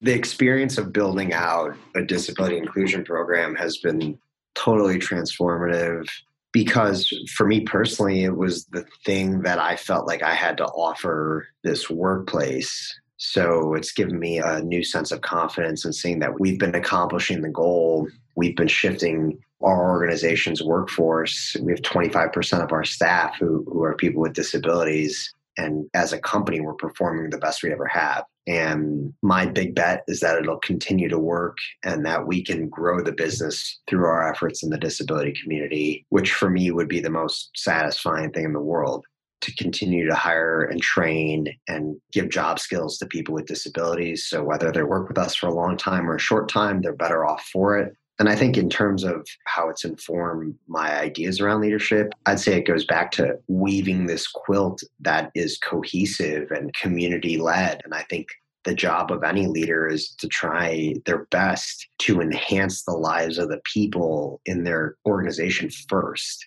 the 0.00 0.14
experience 0.14 0.78
of 0.78 0.92
building 0.92 1.32
out 1.32 1.76
a 1.94 2.02
disability 2.02 2.56
inclusion 2.56 3.04
program 3.04 3.54
has 3.54 3.76
been 3.78 4.18
totally 4.54 4.98
transformative 4.98 6.08
because 6.52 7.12
for 7.36 7.46
me 7.46 7.60
personally, 7.60 8.24
it 8.24 8.36
was 8.36 8.64
the 8.66 8.84
thing 9.04 9.42
that 9.42 9.58
I 9.58 9.76
felt 9.76 10.06
like 10.06 10.22
I 10.22 10.34
had 10.34 10.56
to 10.58 10.66
offer 10.66 11.46
this 11.62 11.88
workplace. 11.88 12.98
So 13.16 13.74
it's 13.74 13.92
given 13.92 14.18
me 14.18 14.38
a 14.38 14.60
new 14.60 14.82
sense 14.82 15.12
of 15.12 15.20
confidence 15.20 15.84
in 15.84 15.92
seeing 15.92 16.18
that 16.20 16.40
we've 16.40 16.58
been 16.58 16.74
accomplishing 16.74 17.42
the 17.42 17.50
goal. 17.50 18.08
We've 18.34 18.56
been 18.56 18.68
shifting 18.68 19.38
our 19.62 19.90
organization's 19.90 20.62
workforce. 20.62 21.56
We 21.60 21.72
have 21.72 21.82
25% 21.82 22.64
of 22.64 22.72
our 22.72 22.84
staff 22.84 23.36
who, 23.38 23.64
who 23.70 23.82
are 23.82 23.94
people 23.94 24.22
with 24.22 24.32
disabilities. 24.32 25.34
And 25.60 25.86
as 25.94 26.12
a 26.12 26.20
company, 26.20 26.60
we're 26.60 26.74
performing 26.74 27.30
the 27.30 27.38
best 27.38 27.62
we 27.62 27.72
ever 27.72 27.86
have. 27.86 28.24
And 28.46 29.12
my 29.22 29.46
big 29.46 29.74
bet 29.74 30.02
is 30.08 30.20
that 30.20 30.38
it'll 30.38 30.58
continue 30.58 31.08
to 31.08 31.18
work 31.18 31.58
and 31.84 32.04
that 32.06 32.26
we 32.26 32.42
can 32.42 32.68
grow 32.68 33.02
the 33.02 33.12
business 33.12 33.80
through 33.88 34.06
our 34.06 34.28
efforts 34.32 34.62
in 34.62 34.70
the 34.70 34.78
disability 34.78 35.34
community, 35.40 36.06
which 36.08 36.32
for 36.32 36.48
me 36.48 36.70
would 36.70 36.88
be 36.88 37.00
the 37.00 37.10
most 37.10 37.50
satisfying 37.54 38.32
thing 38.32 38.44
in 38.44 38.52
the 38.52 38.60
world 38.60 39.04
to 39.42 39.54
continue 39.56 40.06
to 40.06 40.14
hire 40.14 40.62
and 40.62 40.82
train 40.82 41.46
and 41.68 41.96
give 42.12 42.28
job 42.28 42.58
skills 42.58 42.98
to 42.98 43.06
people 43.06 43.34
with 43.34 43.46
disabilities. 43.46 44.26
So 44.28 44.42
whether 44.42 44.70
they 44.70 44.82
work 44.82 45.08
with 45.08 45.18
us 45.18 45.34
for 45.34 45.46
a 45.46 45.54
long 45.54 45.76
time 45.76 46.10
or 46.10 46.16
a 46.16 46.20
short 46.20 46.48
time, 46.48 46.82
they're 46.82 46.94
better 46.94 47.24
off 47.24 47.48
for 47.52 47.78
it. 47.78 47.94
And 48.20 48.28
I 48.28 48.36
think 48.36 48.58
in 48.58 48.68
terms 48.68 49.02
of 49.02 49.26
how 49.46 49.70
it's 49.70 49.82
informed 49.82 50.54
my 50.68 50.94
ideas 51.00 51.40
around 51.40 51.62
leadership, 51.62 52.12
I'd 52.26 52.38
say 52.38 52.58
it 52.58 52.66
goes 52.66 52.84
back 52.84 53.10
to 53.12 53.38
weaving 53.48 54.06
this 54.06 54.28
quilt 54.28 54.82
that 55.00 55.30
is 55.34 55.56
cohesive 55.56 56.50
and 56.50 56.74
community 56.74 57.38
led. 57.38 57.80
And 57.82 57.94
I 57.94 58.02
think 58.10 58.28
the 58.64 58.74
job 58.74 59.10
of 59.10 59.24
any 59.24 59.46
leader 59.46 59.88
is 59.88 60.10
to 60.18 60.28
try 60.28 60.96
their 61.06 61.24
best 61.30 61.88
to 62.00 62.20
enhance 62.20 62.84
the 62.84 62.92
lives 62.92 63.38
of 63.38 63.48
the 63.48 63.62
people 63.72 64.42
in 64.44 64.64
their 64.64 64.96
organization 65.06 65.70
first. 65.88 66.46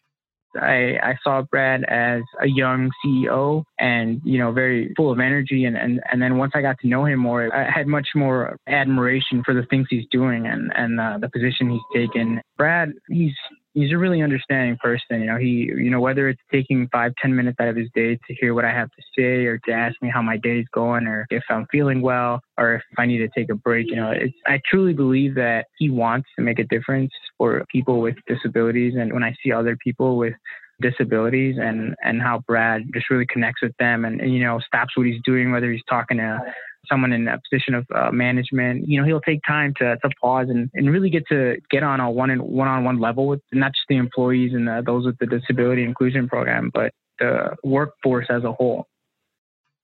I, 0.59 0.97
I 1.01 1.17
saw 1.23 1.41
Brad 1.41 1.83
as 1.85 2.21
a 2.41 2.47
young 2.47 2.91
CEO 3.03 3.63
and, 3.79 4.21
you 4.23 4.37
know, 4.37 4.51
very 4.51 4.93
full 4.95 5.11
of 5.11 5.19
energy. 5.19 5.65
And, 5.65 5.77
and, 5.77 6.01
and 6.11 6.21
then 6.21 6.37
once 6.37 6.53
I 6.55 6.61
got 6.61 6.79
to 6.79 6.87
know 6.87 7.05
him 7.05 7.19
more, 7.19 7.53
I 7.55 7.69
had 7.69 7.87
much 7.87 8.09
more 8.15 8.57
admiration 8.67 9.43
for 9.43 9.53
the 9.53 9.63
things 9.69 9.87
he's 9.89 10.05
doing 10.11 10.47
and, 10.47 10.71
and 10.75 10.99
uh, 10.99 11.17
the 11.19 11.29
position 11.29 11.69
he's 11.69 11.81
taken. 11.93 12.41
Brad, 12.57 12.93
he's 13.09 13.33
he's 13.73 13.91
a 13.91 13.97
really 13.97 14.21
understanding 14.21 14.77
person. 14.81 15.21
You 15.21 15.25
know, 15.25 15.37
he, 15.37 15.71
you 15.75 15.89
know, 15.89 15.99
whether 15.99 16.29
it's 16.29 16.41
taking 16.51 16.87
five, 16.91 17.13
ten 17.21 17.35
minutes 17.35 17.57
out 17.59 17.67
of 17.67 17.75
his 17.75 17.89
day 17.93 18.15
to 18.15 18.33
hear 18.35 18.53
what 18.53 18.65
I 18.65 18.71
have 18.71 18.89
to 18.89 19.01
say 19.17 19.45
or 19.45 19.57
to 19.59 19.71
ask 19.71 19.95
me 20.01 20.09
how 20.09 20.21
my 20.21 20.37
day's 20.37 20.65
going 20.73 21.07
or 21.07 21.25
if 21.29 21.43
I'm 21.49 21.65
feeling 21.71 22.01
well 22.01 22.41
or 22.57 22.75
if 22.75 22.83
I 22.97 23.05
need 23.05 23.19
to 23.19 23.29
take 23.29 23.49
a 23.49 23.55
break, 23.55 23.87
you 23.89 23.95
know, 23.95 24.11
it's, 24.11 24.35
I 24.45 24.59
truly 24.69 24.93
believe 24.93 25.35
that 25.35 25.65
he 25.77 25.89
wants 25.89 26.29
to 26.37 26.43
make 26.43 26.59
a 26.59 26.65
difference 26.65 27.11
for 27.37 27.65
people 27.71 28.01
with 28.01 28.15
disabilities. 28.27 28.93
And 28.97 29.13
when 29.13 29.23
I 29.23 29.35
see 29.43 29.51
other 29.51 29.77
people 29.83 30.17
with 30.17 30.33
disabilities 30.81 31.55
and, 31.59 31.95
and 32.03 32.21
how 32.21 32.43
Brad 32.47 32.83
just 32.93 33.09
really 33.09 33.27
connects 33.27 33.61
with 33.61 33.75
them 33.79 34.05
and, 34.05 34.21
and, 34.21 34.33
you 34.33 34.43
know, 34.43 34.59
stops 34.59 34.97
what 34.97 35.05
he's 35.05 35.21
doing, 35.23 35.51
whether 35.51 35.71
he's 35.71 35.83
talking 35.89 36.17
to 36.17 36.41
someone 36.89 37.13
in 37.13 37.27
a 37.27 37.39
position 37.49 37.73
of 37.73 37.85
uh, 37.93 38.11
management, 38.11 38.87
you 38.87 38.99
know, 38.99 39.05
he'll 39.05 39.21
take 39.21 39.41
time 39.47 39.73
to, 39.77 39.97
to 39.97 40.09
pause 40.21 40.47
and, 40.49 40.69
and 40.73 40.91
really 40.91 41.09
get 41.09 41.23
to 41.29 41.57
get 41.69 41.83
on 41.83 41.99
a 41.99 42.09
one 42.09 42.29
and 42.29 42.41
one 42.41 42.67
on 42.67 42.83
one 42.83 42.99
level 42.99 43.27
with 43.27 43.41
not 43.51 43.73
just 43.73 43.85
the 43.89 43.97
employees 43.97 44.53
and 44.53 44.67
the, 44.67 44.83
those 44.85 45.05
with 45.05 45.17
the 45.19 45.25
disability 45.25 45.83
inclusion 45.83 46.27
program, 46.27 46.69
but 46.73 46.93
the 47.19 47.55
workforce 47.63 48.27
as 48.29 48.43
a 48.43 48.51
whole. 48.51 48.87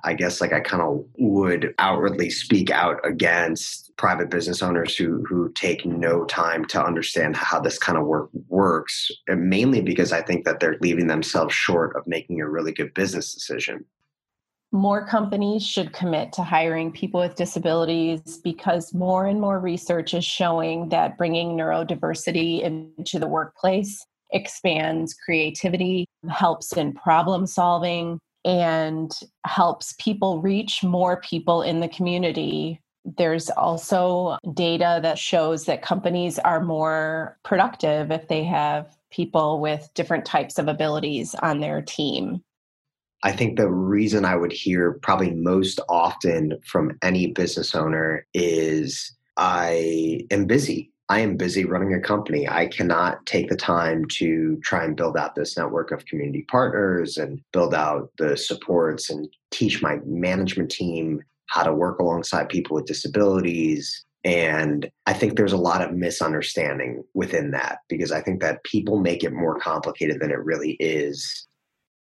I 0.02 0.14
guess 0.14 0.40
like 0.40 0.54
I 0.54 0.62
kind 0.62 0.82
of 0.82 1.04
would 1.18 1.74
outwardly 1.78 2.30
speak 2.30 2.70
out 2.70 3.06
against 3.06 3.92
private 3.98 4.30
business 4.30 4.62
owners 4.62 4.96
who 4.96 5.26
who 5.28 5.52
take 5.56 5.86
no 5.86 6.24
time 6.24 6.64
to 6.68 6.82
understand 6.82 7.36
how 7.36 7.60
this 7.60 7.78
kind 7.78 7.98
of 7.98 8.06
work 8.06 8.30
works, 8.48 9.12
mainly 9.28 9.82
because 9.82 10.14
I 10.14 10.22
think 10.22 10.46
that 10.46 10.62
they're 10.62 10.78
leaving 10.80 11.08
themselves 11.08 11.54
short 11.54 11.98
of 11.98 12.08
making 12.08 12.40
a 12.40 12.48
really 12.48 12.72
good 12.72 12.94
business 12.94 13.34
decision 13.34 13.84
more 14.72 15.06
companies 15.06 15.66
should 15.66 15.94
commit 15.94 16.32
to 16.34 16.44
hiring 16.44 16.92
people 16.92 17.20
with 17.20 17.36
disabilities 17.36 18.38
because 18.44 18.94
more 18.94 19.26
and 19.26 19.42
more 19.42 19.60
research 19.60 20.14
is 20.14 20.24
showing 20.24 20.90
that 20.90 21.18
bringing 21.18 21.58
neurodiversity 21.58 22.62
into 22.62 23.18
the 23.18 23.28
workplace 23.28 24.06
expands 24.32 25.14
creativity, 25.14 26.06
helps 26.30 26.78
in 26.78 26.94
problem 26.94 27.48
solving, 27.48 28.20
and 28.46 29.12
helps 29.46 29.96
people 30.00 30.40
reach 30.40 30.84
more 30.84 31.20
people 31.22 31.64
in 31.64 31.80
the 31.80 31.88
community. 31.88 32.80
There's 33.18 33.50
also 33.50 34.38
data 34.54 35.00
that 35.02 35.18
shows 35.18 35.66
that 35.66 35.82
companies 35.82 36.38
are 36.38 36.64
more 36.64 37.38
productive 37.44 38.12
if 38.12 38.28
they 38.28 38.44
have 38.44 38.96
people 39.10 39.60
with 39.60 39.90
different 39.96 40.26
types 40.26 40.60
of 40.60 40.68
abilities 40.68 41.34
on 41.42 41.60
their 41.60 41.82
team. 41.82 42.44
I 43.24 43.32
think 43.34 43.58
the 43.58 43.70
reason 43.70 44.24
I 44.24 44.36
would 44.36 44.52
hear 44.52 44.94
probably 45.02 45.32
most 45.32 45.80
often 45.90 46.58
from 46.66 46.98
any 47.02 47.32
business 47.32 47.76
owner 47.76 48.26
is 48.34 49.14
I 49.36 50.22
am 50.32 50.46
busy. 50.46 50.92
I 51.10 51.20
am 51.22 51.38
busy 51.38 51.66
running 51.66 51.94
a 51.94 52.00
company. 52.00 52.48
I 52.48 52.68
cannot 52.68 53.26
take 53.26 53.50
the 53.50 53.56
time 53.56 54.06
to 54.18 54.58
try 54.64 54.86
and 54.86 54.96
build 54.96 55.18
out 55.18 55.34
this 55.34 55.58
network 55.58 55.92
of 55.92 56.06
community 56.06 56.44
partners 56.44 57.18
and 57.18 57.42
build 57.52 57.74
out 57.74 58.12
the 58.20 58.38
supports 58.38 59.10
and 59.10 59.28
teach 59.50 59.82
my 59.82 59.98
management 60.06 60.70
team 60.70 61.24
how 61.48 61.64
to 61.64 61.74
work 61.74 62.00
alongside 62.00 62.48
people 62.48 62.76
with 62.76 62.86
disabilities. 62.86 64.06
And 64.24 64.90
I 65.08 65.14
think 65.14 65.36
there's 65.36 65.54
a 65.54 65.58
lot 65.58 65.82
of 65.82 65.94
misunderstanding 65.94 67.04
within 67.16 67.52
that 67.52 67.80
because 67.90 68.12
I 68.12 68.22
think 68.22 68.40
that 68.42 68.64
people 68.64 69.00
make 69.00 69.24
it 69.24 69.34
more 69.34 69.60
complicated 69.60 70.20
than 70.20 70.30
it 70.30 70.44
really 70.44 70.74
is. 70.80 71.48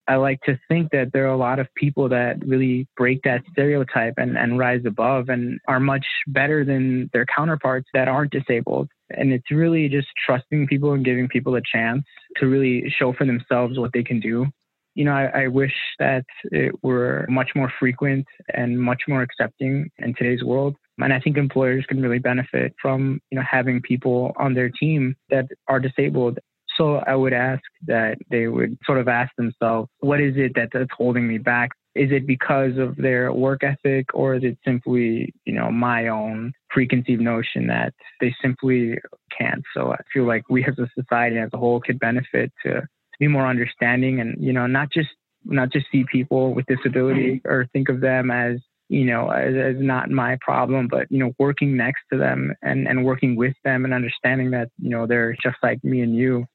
I 0.09 0.17
like 0.17 0.41
to 0.47 0.59
think 0.69 0.91
that 0.93 1.13
there 1.13 1.25
are 1.25 1.35
a 1.35 1.37
lot 1.37 1.59
of 1.59 1.69
people 1.75 2.09
that 2.09 2.37
really 2.47 2.89
break 2.97 3.23
that 3.25 3.43
stereotype 3.53 4.15
and, 4.17 4.39
and 4.39 4.59
rise 4.59 4.81
above 4.87 5.29
and 5.29 5.61
are 5.69 5.79
much 5.79 6.07
better 6.27 6.65
than 6.65 7.11
their 7.13 7.27
counterparts 7.27 7.89
that 7.93 8.09
aren't 8.09 8.33
disabled. 8.33 8.89
And 9.11 9.35
it's 9.35 9.51
really 9.51 9.87
just 9.91 10.09
trusting 10.25 10.67
people 10.67 10.95
and 10.95 11.05
giving 11.05 11.29
people 11.29 11.57
a 11.57 11.61
chance 11.61 12.05
to 12.37 12.47
really 12.47 12.91
show 12.99 13.13
for 13.13 13.27
themselves 13.27 13.79
what 13.79 13.93
they 13.93 14.03
can 14.03 14.19
do. 14.19 14.47
You 14.95 15.05
know, 15.05 15.13
I, 15.13 15.43
I 15.43 15.49
wish 15.49 15.75
that 15.99 16.25
it 16.45 16.73
were 16.83 17.27
much 17.29 17.51
more 17.55 17.71
frequent 17.79 18.27
and 18.55 18.81
much 18.81 19.03
more 19.09 19.21
accepting 19.21 19.91
in 19.99 20.15
today's 20.15 20.43
world. 20.43 20.75
And 20.97 21.13
I 21.13 21.21
think 21.21 21.37
employers 21.37 21.85
can 21.87 22.01
really 22.03 22.19
benefit 22.19 22.75
from, 22.81 23.21
you 23.31 23.37
know, 23.37 23.45
having 23.49 23.83
people 23.83 24.33
on 24.37 24.55
their 24.55 24.71
team 24.71 25.15
that 25.31 25.47
are 25.69 25.79
disabled 25.79 26.39
so 26.79 26.97
I 27.07 27.15
would 27.15 27.33
ask 27.33 27.63
that 27.87 28.17
they 28.31 28.47
would 28.47 28.79
sort 28.87 28.99
of 28.99 29.09
ask 29.09 29.35
themselves, 29.37 29.91
what 29.99 30.21
is 30.21 30.35
it 30.37 30.53
that, 30.55 30.71
that's 30.73 30.91
holding 30.97 31.27
me 31.27 31.39
back? 31.39 31.71
Is 31.95 32.11
it 32.13 32.27
because 32.27 32.79
of 32.79 32.97
their 32.97 33.33
work 33.33 33.65
ethic 33.65 34.07
or 34.15 34.37
is 34.37 34.45
it 34.45 34.57
simply, 34.65 35.35
you 35.45 35.53
know, 35.53 35.71
my 35.71 36.09
own 36.09 36.53
preconceived 36.71 37.21
notion 37.21 37.67
that 37.67 37.93
they 38.21 38.35
simply 38.41 38.97
can't? 39.37 39.65
So 39.75 39.93
I 39.93 39.99
feel 40.13 40.25
like 40.25 40.49
we 40.49 40.65
as 40.65 40.79
a 40.79 40.89
society 40.99 41.39
as 41.39 41.51
a 41.53 41.59
whole 41.59 41.81
could 41.81 41.99
benefit 41.99 42.53
to, 42.65 42.75
to 42.75 42.89
be 43.19 43.27
more 43.27 43.47
understanding 43.47 44.21
and, 44.21 44.37
you 44.43 44.53
know, 44.53 44.67
not 44.67 44.93
just 44.93 45.09
not 45.45 45.73
just 45.73 45.87
see 45.91 46.05
people 46.11 46.55
with 46.55 46.67
disability 46.67 47.41
or 47.45 47.67
think 47.73 47.89
of 47.89 48.01
them 48.01 48.31
as 48.31 48.59
you 48.91 49.05
know, 49.05 49.29
as, 49.29 49.55
as, 49.55 49.75
not 49.79 50.11
my 50.11 50.39
problem, 50.41 50.89
but, 50.91 51.07
you 51.11 51.19
know, 51.19 51.33
working 51.39 51.77
next 51.77 52.01
to 52.11 52.19
them 52.19 52.55
and, 52.63 52.89
and 52.89 53.05
working 53.05 53.37
with 53.37 53.53
them 53.63 53.85
and 53.85 53.93
understanding 53.93 54.51
that, 54.51 54.71
you 54.79 54.89
know, 54.89 55.07
they're 55.07 55.37
just 55.43 55.57
like 55.63 55.83
me 55.85 56.01
and 56.01 56.17
you 56.17 56.47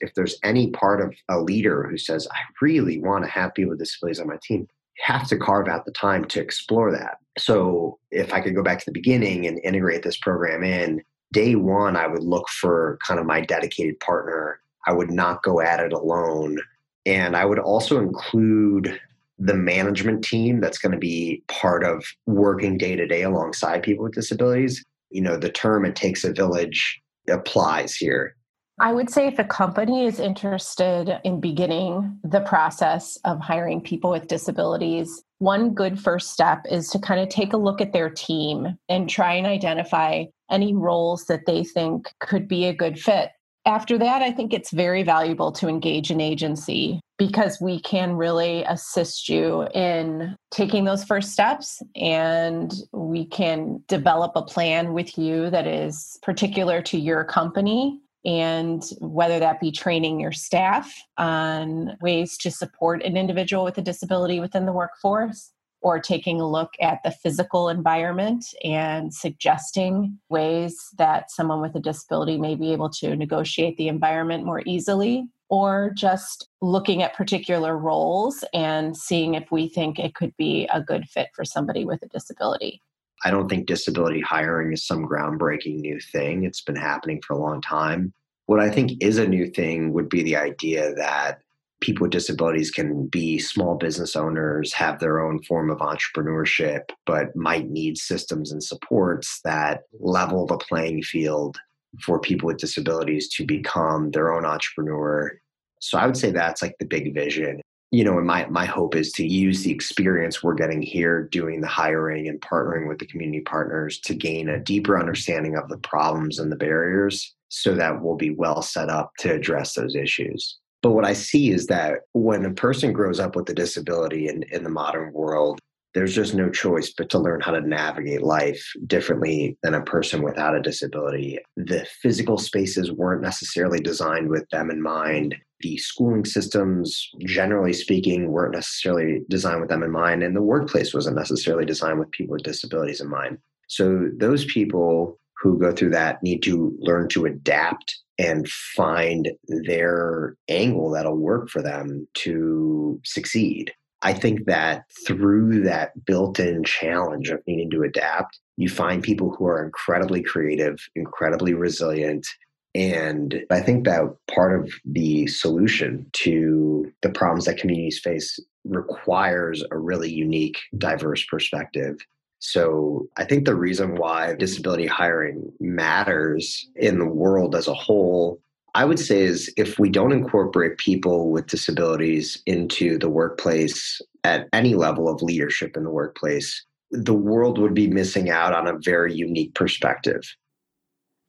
if 0.00 0.14
there's 0.14 0.38
any 0.42 0.70
part 0.70 1.00
of 1.00 1.14
a 1.28 1.40
leader 1.40 1.86
who 1.88 1.98
says, 1.98 2.26
I 2.30 2.40
really 2.60 2.98
want 2.98 3.24
to 3.24 3.30
have 3.30 3.54
people 3.54 3.70
with 3.70 3.78
disabilities 3.78 4.20
on 4.20 4.28
my 4.28 4.38
team, 4.42 4.68
have 4.98 5.28
to 5.28 5.36
carve 5.36 5.68
out 5.68 5.84
the 5.84 5.92
time 5.92 6.24
to 6.26 6.40
explore 6.40 6.92
that. 6.92 7.18
So 7.38 7.98
if 8.10 8.32
I 8.32 8.40
could 8.40 8.54
go 8.54 8.62
back 8.62 8.78
to 8.78 8.84
the 8.86 8.92
beginning 8.92 9.46
and 9.46 9.60
integrate 9.62 10.02
this 10.02 10.16
program 10.16 10.62
in, 10.62 11.02
day 11.32 11.54
one, 11.54 11.96
I 11.96 12.06
would 12.06 12.22
look 12.22 12.48
for 12.48 12.98
kind 13.06 13.20
of 13.20 13.26
my 13.26 13.40
dedicated 13.40 14.00
partner. 14.00 14.60
I 14.86 14.92
would 14.92 15.10
not 15.10 15.42
go 15.42 15.60
at 15.60 15.80
it 15.80 15.92
alone. 15.92 16.58
And 17.04 17.36
I 17.36 17.44
would 17.44 17.58
also 17.58 18.00
include 18.00 18.98
the 19.38 19.54
management 19.54 20.24
team 20.24 20.60
that's 20.60 20.78
going 20.78 20.92
to 20.92 20.98
be 20.98 21.42
part 21.48 21.84
of 21.84 22.04
working 22.24 22.78
day 22.78 22.96
to 22.96 23.06
day 23.06 23.22
alongside 23.22 23.82
people 23.82 24.04
with 24.04 24.14
disabilities. 24.14 24.82
You 25.10 25.20
know, 25.20 25.36
the 25.36 25.50
term 25.50 25.84
it 25.84 25.94
takes 25.94 26.24
a 26.24 26.32
village 26.32 27.00
applies 27.28 27.94
here. 27.94 28.34
I 28.78 28.92
would 28.92 29.08
say 29.08 29.26
if 29.26 29.38
a 29.38 29.44
company 29.44 30.04
is 30.04 30.20
interested 30.20 31.18
in 31.24 31.40
beginning 31.40 32.18
the 32.22 32.40
process 32.40 33.16
of 33.24 33.40
hiring 33.40 33.80
people 33.80 34.10
with 34.10 34.28
disabilities, 34.28 35.22
one 35.38 35.72
good 35.72 35.98
first 35.98 36.30
step 36.30 36.62
is 36.70 36.90
to 36.90 36.98
kind 36.98 37.20
of 37.20 37.30
take 37.30 37.54
a 37.54 37.58
look 37.58 37.80
at 37.80 37.94
their 37.94 38.10
team 38.10 38.76
and 38.90 39.08
try 39.08 39.32
and 39.32 39.46
identify 39.46 40.24
any 40.50 40.74
roles 40.74 41.24
that 41.24 41.46
they 41.46 41.64
think 41.64 42.12
could 42.20 42.46
be 42.46 42.66
a 42.66 42.74
good 42.74 43.00
fit. 43.00 43.30
After 43.64 43.98
that, 43.98 44.22
I 44.22 44.30
think 44.30 44.52
it's 44.52 44.70
very 44.70 45.02
valuable 45.02 45.50
to 45.52 45.68
engage 45.68 46.10
an 46.10 46.20
agency 46.20 47.00
because 47.18 47.58
we 47.60 47.80
can 47.80 48.12
really 48.14 48.62
assist 48.64 49.28
you 49.28 49.66
in 49.74 50.36
taking 50.50 50.84
those 50.84 51.02
first 51.02 51.32
steps 51.32 51.82
and 51.96 52.72
we 52.92 53.24
can 53.24 53.82
develop 53.88 54.32
a 54.36 54.42
plan 54.42 54.92
with 54.92 55.16
you 55.16 55.48
that 55.50 55.66
is 55.66 56.18
particular 56.22 56.82
to 56.82 56.98
your 56.98 57.24
company 57.24 58.00
and 58.26 58.82
whether 59.00 59.38
that 59.38 59.60
be 59.60 59.70
training 59.70 60.18
your 60.18 60.32
staff 60.32 60.92
on 61.16 61.96
ways 62.00 62.36
to 62.36 62.50
support 62.50 63.02
an 63.04 63.16
individual 63.16 63.64
with 63.64 63.78
a 63.78 63.82
disability 63.82 64.40
within 64.40 64.66
the 64.66 64.72
workforce 64.72 65.52
or 65.80 66.00
taking 66.00 66.40
a 66.40 66.48
look 66.48 66.72
at 66.80 67.00
the 67.04 67.12
physical 67.12 67.68
environment 67.68 68.44
and 68.64 69.14
suggesting 69.14 70.18
ways 70.28 70.88
that 70.98 71.30
someone 71.30 71.60
with 71.60 71.76
a 71.76 71.80
disability 71.80 72.36
may 72.36 72.56
be 72.56 72.72
able 72.72 72.90
to 72.90 73.14
negotiate 73.14 73.76
the 73.76 73.86
environment 73.86 74.44
more 74.44 74.62
easily 74.66 75.28
or 75.48 75.92
just 75.94 76.48
looking 76.60 77.04
at 77.04 77.14
particular 77.14 77.78
roles 77.78 78.42
and 78.52 78.96
seeing 78.96 79.34
if 79.34 79.52
we 79.52 79.68
think 79.68 80.00
it 80.00 80.16
could 80.16 80.36
be 80.36 80.68
a 80.72 80.80
good 80.80 81.04
fit 81.04 81.28
for 81.32 81.44
somebody 81.44 81.84
with 81.84 82.02
a 82.02 82.08
disability. 82.08 82.82
I 83.24 83.30
don't 83.30 83.48
think 83.48 83.66
disability 83.66 84.20
hiring 84.20 84.72
is 84.72 84.86
some 84.86 85.06
groundbreaking 85.06 85.80
new 85.80 85.98
thing. 86.00 86.44
It's 86.44 86.60
been 86.60 86.76
happening 86.76 87.22
for 87.26 87.34
a 87.34 87.38
long 87.38 87.60
time. 87.60 88.12
What 88.46 88.60
I 88.60 88.70
think 88.70 88.92
is 89.02 89.18
a 89.18 89.26
new 89.26 89.48
thing 89.50 89.92
would 89.92 90.08
be 90.08 90.22
the 90.22 90.36
idea 90.36 90.94
that 90.94 91.40
people 91.80 92.04
with 92.04 92.12
disabilities 92.12 92.70
can 92.70 93.06
be 93.06 93.38
small 93.38 93.76
business 93.76 94.16
owners, 94.16 94.72
have 94.72 94.98
their 94.98 95.20
own 95.20 95.42
form 95.42 95.70
of 95.70 95.78
entrepreneurship, 95.78 96.82
but 97.04 97.34
might 97.36 97.68
need 97.68 97.98
systems 97.98 98.52
and 98.52 98.62
supports 98.62 99.40
that 99.44 99.82
level 100.00 100.46
the 100.46 100.56
playing 100.56 101.02
field 101.02 101.58
for 102.00 102.20
people 102.20 102.46
with 102.46 102.58
disabilities 102.58 103.28
to 103.28 103.44
become 103.44 104.10
their 104.10 104.32
own 104.32 104.44
entrepreneur. 104.44 105.32
So 105.80 105.98
I 105.98 106.06
would 106.06 106.16
say 106.16 106.30
that's 106.30 106.62
like 106.62 106.76
the 106.78 106.86
big 106.86 107.14
vision 107.14 107.60
you 107.96 108.04
know, 108.04 108.18
and 108.18 108.26
my 108.26 108.44
my 108.50 108.66
hope 108.66 108.94
is 108.94 109.10
to 109.12 109.26
use 109.26 109.62
the 109.62 109.72
experience 109.72 110.42
we're 110.42 110.52
getting 110.52 110.82
here 110.82 111.22
doing 111.32 111.62
the 111.62 111.66
hiring 111.66 112.28
and 112.28 112.38
partnering 112.42 112.88
with 112.88 112.98
the 112.98 113.06
community 113.06 113.40
partners 113.40 113.98
to 114.00 114.14
gain 114.14 114.50
a 114.50 114.60
deeper 114.60 114.98
understanding 114.98 115.56
of 115.56 115.70
the 115.70 115.78
problems 115.78 116.38
and 116.38 116.52
the 116.52 116.56
barriers 116.56 117.34
so 117.48 117.74
that 117.74 118.02
we'll 118.02 118.16
be 118.16 118.28
well 118.28 118.60
set 118.60 118.90
up 118.90 119.12
to 119.20 119.32
address 119.32 119.72
those 119.72 119.96
issues. 119.96 120.58
But 120.82 120.90
what 120.90 121.06
I 121.06 121.14
see 121.14 121.50
is 121.50 121.68
that 121.68 122.00
when 122.12 122.44
a 122.44 122.52
person 122.52 122.92
grows 122.92 123.18
up 123.18 123.34
with 123.34 123.48
a 123.48 123.54
disability 123.54 124.28
in, 124.28 124.42
in 124.52 124.62
the 124.62 124.68
modern 124.68 125.10
world, 125.14 125.58
there's 125.94 126.14
just 126.14 126.34
no 126.34 126.50
choice 126.50 126.92
but 126.92 127.08
to 127.08 127.18
learn 127.18 127.40
how 127.40 127.52
to 127.52 127.66
navigate 127.66 128.22
life 128.22 128.62
differently 128.86 129.56
than 129.62 129.72
a 129.72 129.80
person 129.80 130.20
without 130.20 130.54
a 130.54 130.60
disability. 130.60 131.38
The 131.56 131.86
physical 132.02 132.36
spaces 132.36 132.92
weren't 132.92 133.22
necessarily 133.22 133.80
designed 133.80 134.28
with 134.28 134.46
them 134.50 134.70
in 134.70 134.82
mind. 134.82 135.34
The 135.60 135.76
schooling 135.78 136.24
systems, 136.24 137.10
generally 137.20 137.72
speaking, 137.72 138.30
weren't 138.30 138.54
necessarily 138.54 139.22
designed 139.28 139.60
with 139.60 139.70
them 139.70 139.82
in 139.82 139.90
mind. 139.90 140.22
And 140.22 140.36
the 140.36 140.42
workplace 140.42 140.92
wasn't 140.92 141.16
necessarily 141.16 141.64
designed 141.64 141.98
with 141.98 142.10
people 142.10 142.34
with 142.34 142.42
disabilities 142.42 143.00
in 143.00 143.08
mind. 143.08 143.38
So 143.68 144.08
those 144.16 144.44
people 144.44 145.18
who 145.40 145.58
go 145.58 145.72
through 145.72 145.90
that 145.90 146.22
need 146.22 146.42
to 146.44 146.76
learn 146.78 147.08
to 147.08 147.26
adapt 147.26 147.98
and 148.18 148.48
find 148.48 149.30
their 149.48 150.36
angle 150.48 150.90
that'll 150.90 151.16
work 151.16 151.50
for 151.50 151.62
them 151.62 152.06
to 152.14 153.00
succeed. 153.04 153.72
I 154.02 154.12
think 154.12 154.44
that 154.46 154.84
through 155.06 155.62
that 155.64 156.04
built 156.04 156.38
in 156.38 156.64
challenge 156.64 157.30
of 157.30 157.40
needing 157.46 157.70
to 157.70 157.82
adapt, 157.82 158.38
you 158.56 158.68
find 158.68 159.02
people 159.02 159.34
who 159.34 159.46
are 159.46 159.64
incredibly 159.64 160.22
creative, 160.22 160.78
incredibly 160.94 161.54
resilient. 161.54 162.26
And 162.76 163.42
I 163.50 163.60
think 163.60 163.86
that 163.86 164.14
part 164.32 164.60
of 164.60 164.70
the 164.84 165.26
solution 165.28 166.04
to 166.12 166.92
the 167.00 167.08
problems 167.08 167.46
that 167.46 167.56
communities 167.56 167.98
face 167.98 168.38
requires 168.64 169.64
a 169.70 169.78
really 169.78 170.12
unique, 170.12 170.58
diverse 170.76 171.24
perspective. 171.24 171.96
So 172.38 173.08
I 173.16 173.24
think 173.24 173.46
the 173.46 173.54
reason 173.54 173.96
why 173.96 174.34
disability 174.34 174.86
hiring 174.86 175.50
matters 175.58 176.68
in 176.76 176.98
the 176.98 177.06
world 177.06 177.54
as 177.54 177.66
a 177.66 177.74
whole 177.74 178.40
I 178.74 178.84
would 178.84 178.98
say 178.98 179.22
is 179.22 179.50
if 179.56 179.78
we 179.78 179.88
don't 179.88 180.12
incorporate 180.12 180.76
people 180.76 181.30
with 181.30 181.46
disabilities 181.46 182.42
into 182.44 182.98
the 182.98 183.08
workplace 183.08 184.02
at 184.22 184.50
any 184.52 184.74
level 184.74 185.08
of 185.08 185.22
leadership 185.22 185.78
in 185.78 185.84
the 185.84 185.90
workplace, 185.90 186.62
the 186.90 187.14
world 187.14 187.56
would 187.56 187.72
be 187.72 187.86
missing 187.86 188.28
out 188.28 188.52
on 188.52 188.66
a 188.66 188.78
very 188.78 189.14
unique 189.14 189.54
perspective. 189.54 190.20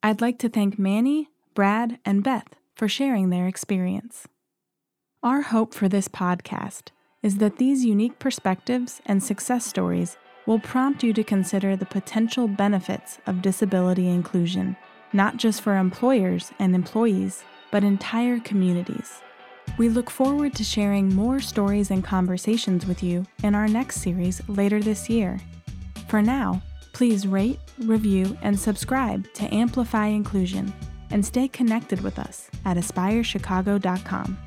I'd 0.03 0.19
like 0.19 0.39
to 0.39 0.49
thank 0.49 0.77
Manny, 0.77 1.29
Brad, 1.57 1.97
and 2.05 2.23
Beth 2.23 2.53
for 2.75 2.87
sharing 2.87 3.31
their 3.31 3.47
experience. 3.47 4.27
Our 5.23 5.41
hope 5.41 5.73
for 5.73 5.89
this 5.89 6.07
podcast 6.07 6.89
is 7.23 7.37
that 7.37 7.57
these 7.57 7.83
unique 7.83 8.19
perspectives 8.19 9.01
and 9.07 9.23
success 9.23 9.65
stories 9.65 10.17
will 10.45 10.59
prompt 10.59 11.01
you 11.01 11.13
to 11.13 11.23
consider 11.23 11.75
the 11.75 11.87
potential 11.87 12.47
benefits 12.47 13.17
of 13.25 13.41
disability 13.41 14.07
inclusion, 14.07 14.77
not 15.13 15.37
just 15.37 15.61
for 15.61 15.75
employers 15.75 16.51
and 16.59 16.75
employees, 16.75 17.43
but 17.71 17.83
entire 17.83 18.39
communities. 18.41 19.23
We 19.79 19.89
look 19.89 20.11
forward 20.11 20.53
to 20.57 20.63
sharing 20.63 21.11
more 21.15 21.39
stories 21.39 21.89
and 21.89 22.03
conversations 22.03 22.85
with 22.85 23.01
you 23.01 23.25
in 23.41 23.55
our 23.55 23.67
next 23.67 24.01
series 24.01 24.47
later 24.47 24.79
this 24.79 25.09
year. 25.09 25.39
For 26.07 26.21
now, 26.21 26.61
please 26.93 27.25
rate, 27.25 27.59
review, 27.79 28.37
and 28.43 28.59
subscribe 28.59 29.33
to 29.33 29.51
Amplify 29.51 30.05
Inclusion 30.05 30.71
and 31.11 31.25
stay 31.25 31.47
connected 31.47 32.01
with 32.01 32.19
us 32.19 32.49
at 32.65 32.77
aspirechicago.com. 32.77 34.37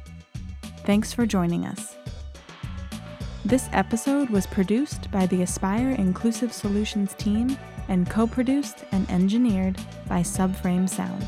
Thanks 0.84 1.12
for 1.12 1.26
joining 1.26 1.64
us. 1.66 1.96
This 3.44 3.68
episode 3.72 4.28
was 4.28 4.46
produced 4.46 5.10
by 5.10 5.26
the 5.26 5.42
Aspire 5.42 5.90
Inclusive 5.90 6.52
Solutions 6.52 7.14
team 7.14 7.56
and 7.88 8.08
co 8.08 8.26
produced 8.26 8.84
and 8.92 9.10
engineered 9.10 9.76
by 10.08 10.20
Subframe 10.20 10.88
Sound. 10.88 11.26